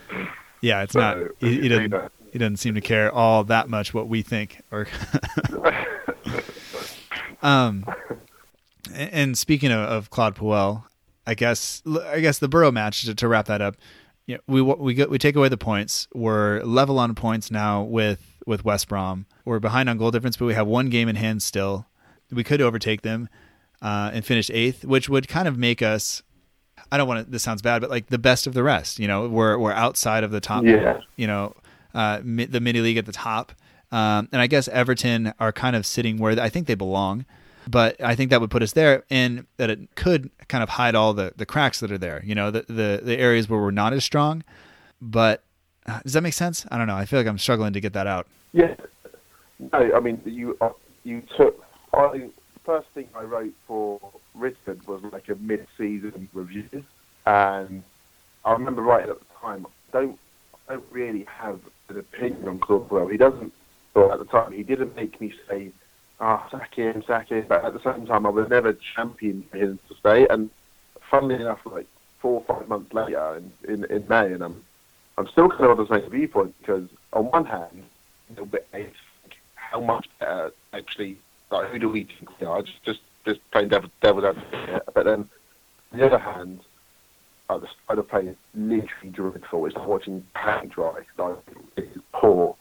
[0.61, 1.19] yeah, it's so, not.
[1.39, 2.13] He, he doesn't.
[2.33, 4.61] He doesn't seem to care all that much what we think.
[4.73, 4.89] Or,
[7.43, 7.85] um,
[8.93, 10.85] and speaking of, of Claude Puel,
[11.25, 13.77] I guess I guess the Boro match to, to wrap that up.
[14.27, 16.09] You know, we we go, we take away the points.
[16.13, 19.27] We're level on points now with with West Brom.
[19.45, 21.87] We're behind on goal difference, but we have one game in hand still.
[22.33, 23.29] We could overtake them
[23.81, 26.23] uh, and finish eighth, which would kind of make us
[26.93, 27.31] I don't want to.
[27.31, 28.99] This sounds bad, but like the best of the rest.
[28.99, 30.63] You know, we're we're outside of the top.
[30.65, 31.01] Yeah.
[31.17, 31.57] You know,
[31.95, 33.53] uh, mi- the mini league at the top,
[33.91, 37.25] um, and I guess Everton are kind of sitting where I think they belong.
[37.67, 40.95] But I think that would put us there, and that it could kind of hide
[40.95, 42.21] all the, the cracks that are there.
[42.27, 44.45] You know, the, the the areas where we're not as strong.
[45.01, 45.43] But
[45.87, 46.67] uh, does that make sense?
[46.71, 46.97] I don't know.
[46.97, 48.27] I feel like I'm struggling to get that out.
[48.53, 48.75] Yeah.
[49.73, 50.71] No, I mean you uh,
[51.05, 51.65] you took.
[51.95, 52.29] I
[52.65, 54.01] first thing I wrote for
[54.35, 56.85] Richard was like a mid-season review,
[57.27, 57.83] and
[58.45, 60.19] I remember right at the time, don't
[60.69, 63.53] I don't really have an opinion on Claude He doesn't,
[63.97, 65.71] at the time, he didn't make me say,
[66.21, 69.43] "Ah, oh, sack him, sack him." But at the same time, I was never champion
[69.51, 70.27] for him to stay.
[70.29, 70.51] And
[71.11, 71.87] funnily enough, like
[72.21, 74.65] four or five months later, in, in, in May, and I'm
[75.19, 77.85] I'm still kind of on the same viewpoint because on one hand,
[78.29, 78.67] a little bit
[79.55, 81.19] how much better actually
[81.53, 82.63] like who do we think we are?
[82.63, 84.83] Just just just playing devil, devil's advocate.
[84.95, 85.29] But then,
[85.93, 86.61] on the other hand,
[87.49, 89.67] like the of play is literally dreadful.
[89.67, 91.01] It's like watching paint dry.
[91.19, 91.37] Like
[91.77, 92.57] it's poor.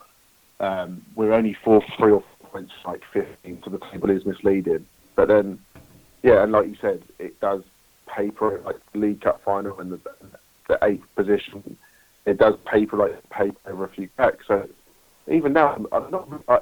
[0.59, 4.85] Um, we're only four, three or four points, like 15 to the table is misleading.
[5.15, 5.59] But then,
[6.21, 7.63] yeah, and like you said, it does
[8.15, 9.99] paper like League Cup final and the,
[10.67, 11.77] the eighth position.
[12.25, 14.45] It does paper like paper over a few cracks.
[14.47, 14.69] So
[15.27, 16.43] even now, I'm, I'm not.
[16.47, 16.59] I,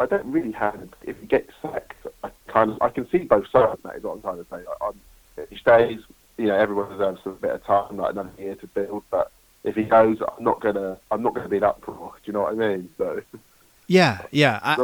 [0.00, 0.88] I don't really have.
[1.02, 3.80] If he gets sacked, I kind of I can see both sides.
[3.84, 4.64] That is what I'm trying to say.
[4.80, 4.90] I,
[5.36, 6.00] if he stays,
[6.38, 9.04] you know, everyone deserves a bit of time, like another year to build.
[9.10, 9.30] But
[9.62, 12.14] if he goes, I'm not gonna I'm not gonna be that uproar.
[12.16, 12.88] Do you know what I mean?
[12.96, 13.20] So
[13.86, 14.58] yeah, yeah.
[14.62, 14.76] I,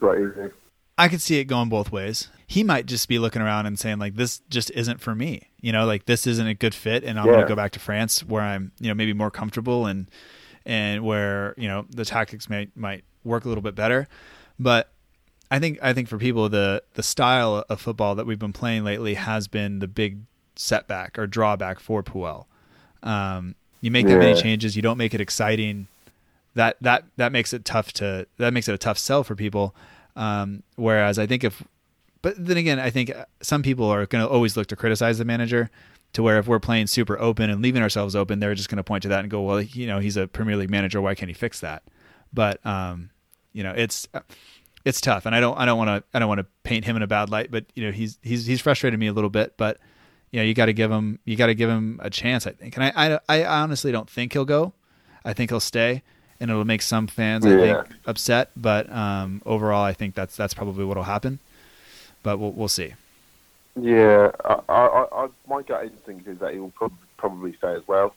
[0.00, 0.52] right
[0.98, 2.28] I could see it going both ways.
[2.46, 5.70] He might just be looking around and saying like, "This just isn't for me." You
[5.70, 7.34] know, like this isn't a good fit, and I'm yeah.
[7.34, 10.10] gonna go back to France where I'm, you know, maybe more comfortable and
[10.66, 14.08] and where you know the tactics might might work a little bit better.
[14.58, 14.90] But
[15.50, 18.84] I think I think for people the the style of football that we've been playing
[18.84, 20.18] lately has been the big
[20.56, 22.46] setback or drawback for Puel.
[23.02, 25.88] Um, you make that many changes, you don't make it exciting.
[26.54, 29.74] That that that makes it tough to that makes it a tough sell for people.
[30.16, 31.62] Um, whereas I think if
[32.22, 33.12] but then again, I think
[33.42, 35.70] some people are going to always look to criticize the manager.
[36.14, 38.84] To where if we're playing super open and leaving ourselves open, they're just going to
[38.84, 41.02] point to that and go, "Well, you know, he's a Premier League manager.
[41.02, 41.82] Why can't he fix that?"
[42.32, 43.10] But um,
[43.54, 44.06] you know, it's
[44.84, 46.96] it's tough, and I don't I don't want to I don't want to paint him
[46.96, 47.50] in a bad light.
[47.50, 49.54] But you know, he's he's he's frustrated me a little bit.
[49.56, 49.78] But
[50.30, 52.46] you know, you got to give him you got to give him a chance.
[52.46, 54.74] I think, and I, I I honestly don't think he'll go.
[55.24, 56.02] I think he'll stay,
[56.38, 57.82] and it'll make some fans I Yeah.
[57.82, 58.50] think upset.
[58.56, 61.38] But um, overall, I think that's that's probably what'll happen.
[62.22, 62.94] But we'll we'll see.
[63.80, 67.82] Yeah, I, I, I, my gut instinct is that he will prob- probably stay as
[67.88, 68.14] well.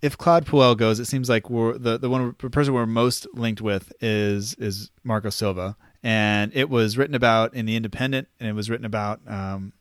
[0.00, 3.60] If Claude Puel goes, it seems like the the one the person we're most linked
[3.60, 8.52] with is is Marco Silva, and it was written about in the Independent, and it
[8.52, 9.72] was written about um,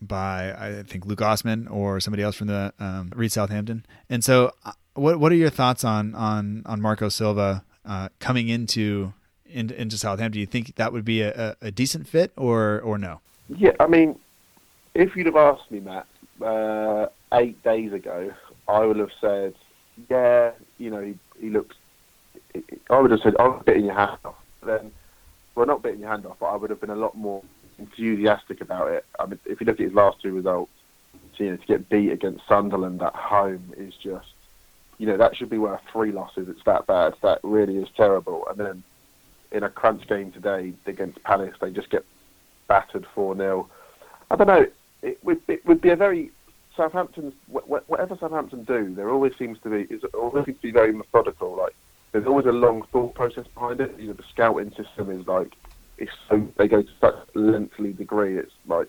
[0.00, 3.84] by I think Luke Osman or somebody else from the um, Read Southampton.
[4.08, 8.48] And so, uh, what what are your thoughts on on on Marco Silva uh, coming
[8.48, 9.12] into,
[9.44, 10.32] into into Southampton?
[10.32, 13.20] Do you think that would be a, a, a decent fit or or no?
[13.48, 14.18] Yeah, I mean,
[14.94, 16.06] if you'd have asked me, Matt,
[16.42, 18.32] uh, eight days ago,
[18.68, 19.54] I would have said,
[20.08, 21.76] yeah, you know, he, he looks.
[22.90, 24.36] I would have said, I'm biting your hand off.
[24.64, 24.92] Then,
[25.54, 27.42] well, not biting your hand off, but I would have been a lot more
[27.78, 29.04] enthusiastic about it.
[29.18, 30.70] I mean, if you look at his last two results,
[31.36, 34.28] you know, to get beat against Sunderland at home is just,
[34.98, 36.48] you know, that should be worth three losses.
[36.48, 37.14] It's that bad.
[37.22, 38.46] That really is terrible.
[38.48, 38.82] And then
[39.52, 42.04] in a crunch game today against Palace, they just get
[42.68, 43.68] battered 4 0.
[44.30, 44.66] I don't know.
[45.02, 46.30] It would, it would be a very.
[46.76, 50.62] Southampton, wh- wh- whatever Southampton do, there always seems to be, it always seems to
[50.62, 51.56] be very methodical.
[51.56, 51.74] Like,
[52.12, 53.94] there's always a long thought process behind it.
[53.98, 55.54] You know, the scouting system is like,
[55.98, 58.88] it's so, they go to such lengthy degree, it's like,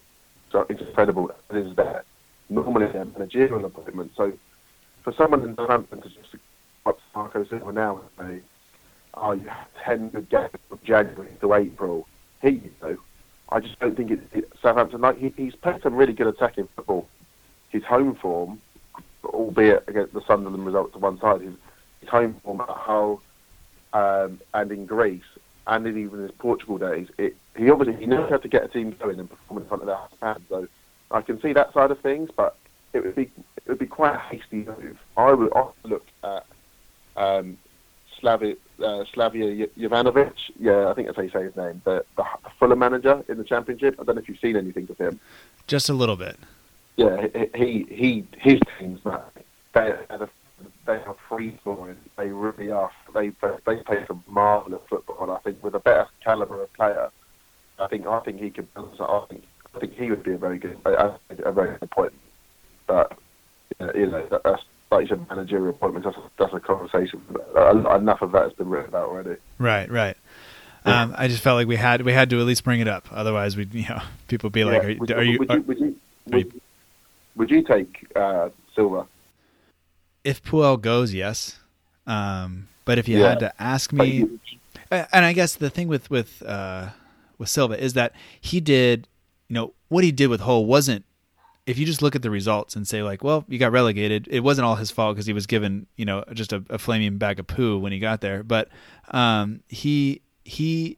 [0.70, 1.32] it's incredible.
[1.50, 2.04] It is there.
[2.50, 4.12] Normally, they're managerial appointment.
[4.16, 4.34] So,
[5.04, 6.36] for someone in Southampton to just
[6.86, 8.44] up Marco Silva now and say,
[9.14, 12.08] oh, you have 10 good games from January to April,
[12.42, 12.98] here you go.
[13.50, 16.68] I just don't think it's it Southampton, like, he, he's played some really good attacking
[16.76, 17.08] football.
[17.70, 18.62] His home form,
[19.26, 21.54] albeit against the Sunderland result to one side, his,
[22.00, 23.22] his home form at Hull
[23.94, 25.24] um, and in Greece,
[25.68, 28.68] and in even his Portugal days, it, he obviously he knows how to get a
[28.68, 30.46] team going and perform in front of their fans.
[30.50, 30.68] So
[31.12, 32.56] I can see that side of things, but
[32.94, 34.98] it would be it would be quite a hasty move.
[35.18, 36.46] I would, I look at
[37.18, 37.58] um,
[38.20, 40.34] Slavia, uh, Slavia Jovanovic.
[40.60, 41.82] Yeah, I think that's how you say his name.
[41.84, 42.24] The, the
[42.60, 43.96] Fulham manager in the Championship.
[44.00, 45.20] I don't know if you've seen anything of him.
[45.68, 46.38] Just a little bit.
[46.98, 49.22] Yeah, he he, his teams, man,
[49.74, 50.30] they are
[50.86, 51.98] they are free flowing.
[52.18, 52.92] They really are.
[53.14, 53.30] They
[53.66, 55.18] they play some marvelous football.
[55.22, 57.10] And I think with a better caliber of player,
[57.80, 58.68] I think I think he could.
[58.76, 59.44] I think
[59.76, 62.24] I think he would be a very good a, a very good appointment.
[62.88, 63.18] But
[63.80, 66.06] you know, that's like you said, managerial appointments.
[66.08, 67.22] That's a, that's a conversation.
[67.56, 69.36] Uh, Enough of that has been written about already.
[69.60, 70.18] Right, right.
[70.86, 73.08] Um, I just felt like we had we had to at least bring it up.
[73.12, 74.90] Otherwise, we would you know people be like, Yeah.
[74.90, 75.40] are, would, are you?
[75.40, 75.96] would you would you
[76.32, 76.62] are you-
[77.38, 79.08] would, you take uh, Silva?
[80.24, 81.60] if Puel goes, yes.
[82.06, 83.30] Um, but if you Yeah.
[83.30, 84.26] had to ask me,
[84.92, 86.90] and I guess the thing with with uh,
[87.38, 89.08] with Silva is that he did,
[89.48, 91.06] you know, what he did with Hull wasn't.
[91.66, 94.40] If you just look at the results and say like, well, you got relegated, it
[94.40, 97.40] wasn't all his fault because he was given, you know, just a, a flaming bag
[97.42, 98.42] of poo when he got there.
[98.42, 98.70] But
[99.10, 100.98] um, he he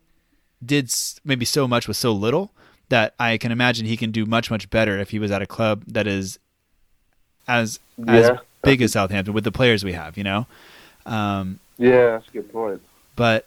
[0.64, 2.54] did maybe so much with so little
[2.90, 5.48] that I can imagine he can do much much better if he was at a
[5.48, 6.40] club that is
[7.48, 8.32] as as
[8.64, 10.46] big as Southampton with the players we have, you know.
[11.06, 12.82] Um, Yeah, that's a good point.
[13.16, 13.46] but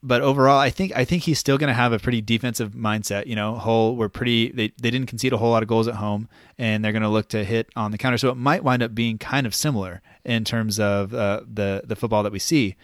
[0.00, 3.26] but overall, I think I think he's still going to have a pretty defensive mindset.
[3.26, 4.52] You know, Hull were pretty.
[4.52, 7.08] They they didn't concede a whole lot of goals at home, and they're going to
[7.08, 8.16] look to hit on the counter.
[8.16, 11.96] So it might wind up being kind of similar in terms of uh, the the
[11.96, 12.76] football that we see.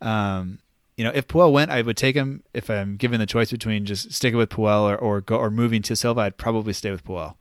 [0.00, 0.58] Um,
[0.96, 2.42] you know, if Puel went, I would take him.
[2.52, 5.82] If I'm given the choice between just sticking with Puel or or go or moving
[5.82, 7.34] to Silva, I'd probably stay with Puel.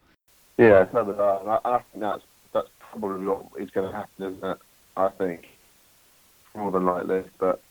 [0.58, 1.20] Yeah, it's not that.
[1.20, 2.24] I, I think that's
[2.54, 4.58] that's probably what is going to happen, isn't it?
[4.98, 5.48] I think
[6.56, 7.62] more than likely, but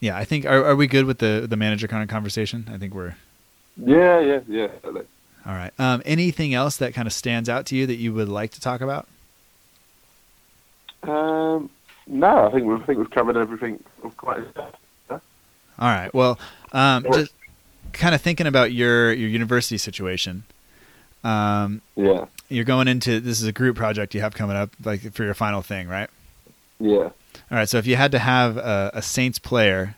[0.00, 2.68] Yeah, I think are are we good with the the manager kind of conversation?
[2.72, 3.14] I think we're
[3.76, 4.68] yeah, yeah, yeah.
[4.82, 5.06] totally.
[5.46, 5.72] all right.
[5.78, 8.60] Um, anything else that kind of stands out to you that you would like to
[8.60, 9.08] talk about?
[11.02, 11.68] Um,
[12.06, 13.82] no, I think we I think we've covered everything
[14.16, 14.44] quite.
[15.78, 16.12] All right.
[16.14, 16.38] Well,
[16.72, 17.32] um, just
[17.92, 20.44] kind of thinking about your your university situation.
[21.24, 25.12] Um, Yeah, you're going into this is a group project you have coming up, like
[25.12, 26.10] for your final thing, right?
[26.80, 27.10] yeah.
[27.50, 27.68] All right.
[27.68, 29.96] So if you had to have a, a Saints player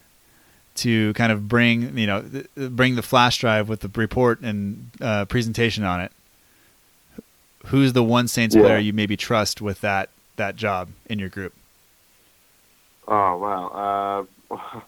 [0.77, 4.91] to kind of bring, you know, th- bring the flash drive with the report and
[5.01, 6.13] uh, presentation on it,
[7.67, 8.63] who's the one Saints Yeah.
[8.63, 11.55] player you maybe trust with that that job in your group?
[13.09, 14.27] Oh wow.
[14.51, 14.57] Uh,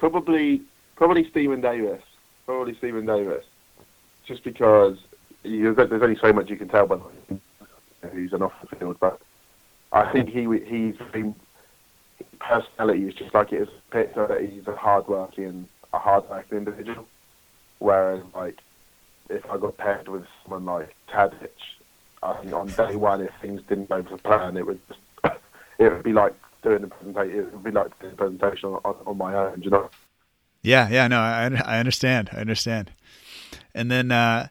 [0.00, 0.62] probably,
[0.96, 2.02] probably Steven Davis.
[2.46, 3.44] Probably Steven Davis.
[4.26, 4.96] just because
[5.44, 6.98] you, there's only so much you can tell by
[8.10, 9.20] who's an off the field, but
[9.92, 11.34] I think he he's very,
[12.40, 17.06] personality is just like it is picture that he's a hardworking, and a hardworking individual.
[17.78, 18.58] Whereas like
[19.28, 21.50] if I got paired with someone like Tadic,
[22.22, 25.00] I think on day one if things didn't go to plan, it would just
[25.78, 27.38] it would be like doing the presentation.
[27.38, 29.62] It would be like doing the presentation on, on, on my own.
[29.62, 29.90] You know?
[30.62, 32.92] Yeah, yeah, no, I I understand, I understand.
[33.74, 34.48] And then uh,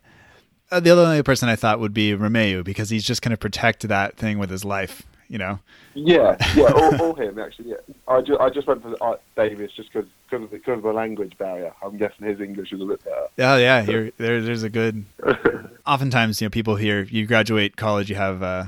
[0.71, 3.87] uh the other person I thought would be Romeu because he's just going to protect
[3.87, 5.59] that thing with his life, you know.
[5.93, 7.69] Yeah, yeah, or, or him actually.
[7.69, 7.75] Yeah,
[8.07, 10.93] I just I just went for uh, Davis just because because of, the, of the
[10.93, 11.73] language barrier.
[11.83, 13.27] I'm guessing his English is a bit better.
[13.37, 15.05] Oh yeah, there there's a good.
[15.85, 18.65] oftentimes, you know, people here you graduate college, you have uh,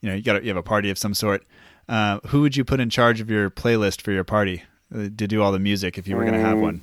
[0.00, 1.44] you know, you got you have a party of some sort.
[1.90, 4.62] Uh, who would you put in charge of your playlist for your party
[4.94, 6.62] uh, to do all the music if you were going to have Mm.
[6.62, 6.80] one?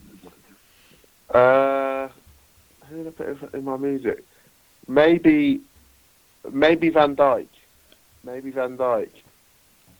[1.33, 2.09] Uh,
[2.89, 4.23] who did I put in my music?
[4.87, 5.61] Maybe,
[6.51, 7.47] maybe Van Dijk.
[8.25, 9.09] Maybe Van Dijk.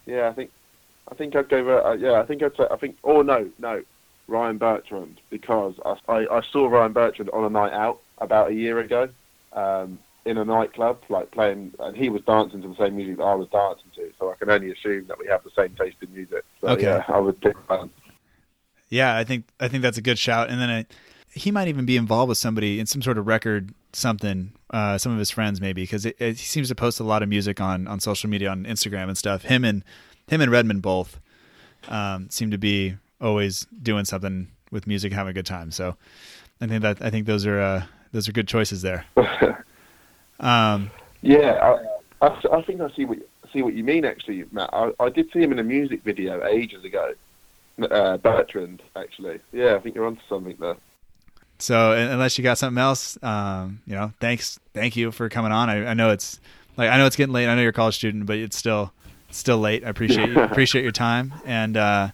[0.05, 0.51] Yeah, I think,
[1.10, 1.64] I think I'd go.
[1.64, 2.66] for- Uh, yeah, I think I'd say.
[2.70, 2.97] I think.
[3.03, 3.82] Oh no, no,
[4.28, 8.53] Ryan Bertrand because I, I, I saw Ryan Bertrand on a night out about a
[8.53, 9.08] year ago,
[9.53, 13.23] um, in a nightclub, like playing, and he was dancing to the same music that
[13.23, 14.11] I was dancing to.
[14.19, 16.43] So I can only assume that we have the same taste in music.
[16.61, 16.84] So Okay.
[16.84, 17.89] yeah, I would pick Van.
[18.89, 20.49] Yeah, I think I think that's a good shout.
[20.49, 20.86] And then I,
[21.32, 24.51] he might even be involved with somebody in some sort of record something.
[24.69, 27.61] Uh, some of his friends maybe because he seems to post a lot of music
[27.61, 29.43] on on social media on Instagram and stuff.
[29.43, 29.84] Him and
[30.28, 31.19] him and Redmond both
[31.88, 35.71] um, seem to be always doing something with music, having a good time.
[35.71, 35.95] So
[36.59, 39.05] I think that I think those are uh, those are good choices there.
[40.40, 41.78] Um, Yeah,
[42.22, 43.20] I, I, I think I see what
[43.54, 44.06] see what you mean.
[44.06, 47.14] Actually, Matt, I, I did see him in a music video ages ago.
[47.82, 49.40] Uh, Bertrand, actually.
[49.52, 50.78] Yeah, I think you're onto something there.
[51.60, 55.70] So unless you got something else, um, you know, thanks, thank you for coming on.
[55.70, 56.40] I, I know it's
[56.76, 57.48] like I know it's getting late.
[57.48, 58.94] I know you're a college student, but it's still
[59.30, 59.84] it's still late.
[59.84, 62.10] I appreciate you, appreciate your time, and uh,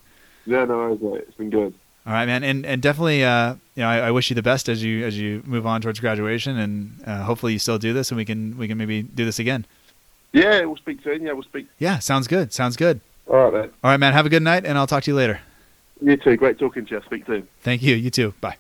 [0.46, 1.26] Yeah, no worries, mate.
[1.28, 1.74] It's been good.
[2.06, 4.68] All right, man, and and definitely, uh, you know, I, I wish you the best
[4.68, 8.12] as you as you move on towards graduation, and uh, hopefully you still do this,
[8.12, 9.66] and we can we can maybe do this again.
[10.34, 11.22] Yeah, we'll speak soon.
[11.24, 11.68] Yeah, we'll speak.
[11.80, 12.52] Yeah, sounds good.
[12.52, 13.00] Sounds good.
[13.28, 13.72] All right, mate.
[13.84, 14.14] All right, man.
[14.14, 15.40] Have a good night, and I'll talk to you later.
[16.02, 16.36] You too.
[16.36, 17.02] Great talking to you.
[17.06, 17.48] Speak soon.
[17.62, 17.96] Thank you.
[17.96, 18.34] You too.
[18.42, 18.58] Bye.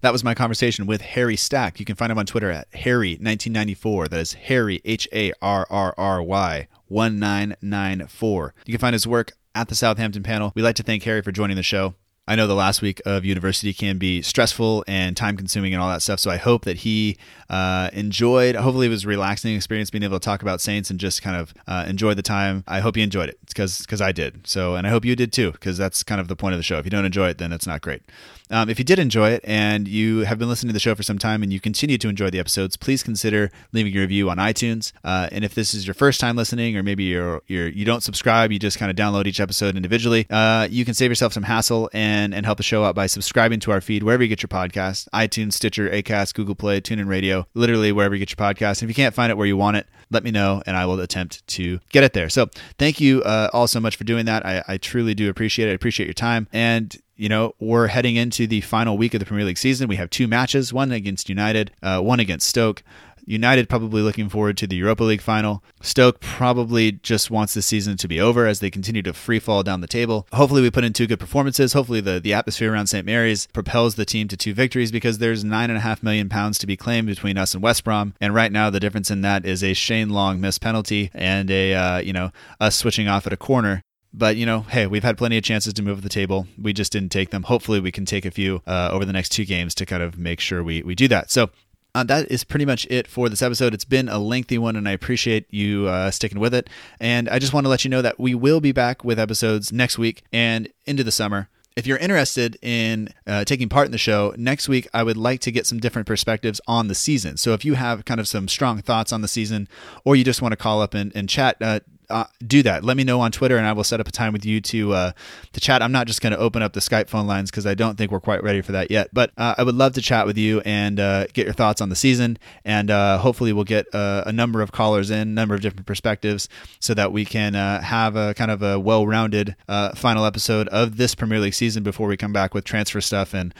[0.00, 1.80] That was my conversation with Harry Stack.
[1.80, 4.08] You can find him on Twitter at Harry1994.
[4.10, 8.54] That is Harry, H A R R R Y 1994.
[8.64, 10.52] You can find his work at the Southampton panel.
[10.54, 11.94] We'd like to thank Harry for joining the show.
[12.28, 15.88] I know the last week of university can be stressful and time consuming and all
[15.88, 16.20] that stuff.
[16.20, 17.16] So I hope that he
[17.48, 21.00] uh, enjoyed, hopefully, it was a relaxing experience being able to talk about Saints and
[21.00, 22.64] just kind of uh, enjoy the time.
[22.68, 24.46] I hope you enjoyed it because I did.
[24.46, 26.64] So, and I hope you did too because that's kind of the point of the
[26.64, 26.76] show.
[26.76, 28.02] If you don't enjoy it, then it's not great.
[28.50, 31.02] Um, if you did enjoy it and you have been listening to the show for
[31.02, 34.38] some time and you continue to enjoy the episodes, please consider leaving a review on
[34.38, 34.92] iTunes.
[35.04, 38.02] Uh, and if this is your first time listening, or maybe you're, you're you don't
[38.02, 41.42] subscribe, you just kind of download each episode individually, uh, you can save yourself some
[41.44, 44.42] hassle and and help the show out by subscribing to our feed wherever you get
[44.42, 48.80] your podcast: iTunes, Stitcher, Acast, Google Play, TuneIn Radio, literally wherever you get your podcast.
[48.80, 50.86] And if you can't find it where you want it, let me know and I
[50.86, 52.28] will attempt to get it there.
[52.28, 52.46] So
[52.78, 54.44] thank you uh, all so much for doing that.
[54.44, 55.72] I, I truly do appreciate it.
[55.72, 59.26] I appreciate your time and you know, we're heading into the final week of the
[59.26, 59.88] Premier League season.
[59.88, 62.82] We have two matches, one against United, uh, one against Stoke.
[63.26, 65.62] United probably looking forward to the Europa League final.
[65.82, 69.62] Stoke probably just wants the season to be over as they continue to free fall
[69.62, 70.26] down the table.
[70.32, 71.74] Hopefully, we put in two good performances.
[71.74, 73.04] Hopefully, the, the atmosphere around St.
[73.04, 76.56] Mary's propels the team to two victories because there's nine and a half million pounds
[76.58, 78.14] to be claimed between us and West Brom.
[78.18, 81.74] And right now, the difference in that is a Shane Long missed penalty and a
[81.74, 83.82] uh, you know us switching off at a corner.
[84.12, 86.46] But you know, hey, we've had plenty of chances to move the table.
[86.60, 87.44] We just didn't take them.
[87.44, 90.18] Hopefully, we can take a few uh, over the next two games to kind of
[90.18, 91.30] make sure we we do that.
[91.30, 91.50] So
[91.94, 93.74] uh, that is pretty much it for this episode.
[93.74, 96.70] It's been a lengthy one, and I appreciate you uh, sticking with it.
[97.00, 99.72] And I just want to let you know that we will be back with episodes
[99.72, 101.48] next week and into the summer.
[101.76, 105.40] If you're interested in uh, taking part in the show next week, I would like
[105.42, 107.36] to get some different perspectives on the season.
[107.36, 109.68] So if you have kind of some strong thoughts on the season,
[110.04, 111.80] or you just want to call up and, and chat, uh,
[112.10, 112.84] uh, do that.
[112.84, 114.92] Let me know on Twitter, and I will set up a time with you to
[114.92, 115.12] uh,
[115.52, 115.82] to chat.
[115.82, 118.10] I'm not just going to open up the Skype phone lines because I don't think
[118.10, 119.08] we're quite ready for that yet.
[119.12, 121.88] But uh, I would love to chat with you and uh, get your thoughts on
[121.88, 125.60] the season, and uh, hopefully we'll get uh, a number of callers in, number of
[125.60, 126.48] different perspectives,
[126.80, 129.54] so that we can have a kind of a well-rounded
[129.94, 133.54] final episode of this Premier League season before we come back with transfer stuff and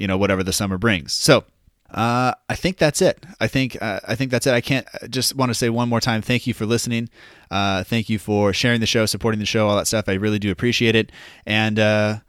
[0.00, 1.12] you know whatever the summer brings.
[1.12, 1.44] So.
[1.92, 3.22] Uh, I think that's it.
[3.38, 4.54] I think uh, I think that's it.
[4.54, 6.22] I can't I just want to say one more time.
[6.22, 7.10] Thank you for listening.
[7.50, 10.08] Uh, thank you for sharing the show, supporting the show, all that stuff.
[10.08, 11.12] I really do appreciate it.
[11.44, 12.20] And uh,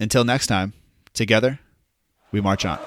[0.00, 0.72] Until next time,
[1.12, 1.60] together,
[2.32, 2.78] we march on.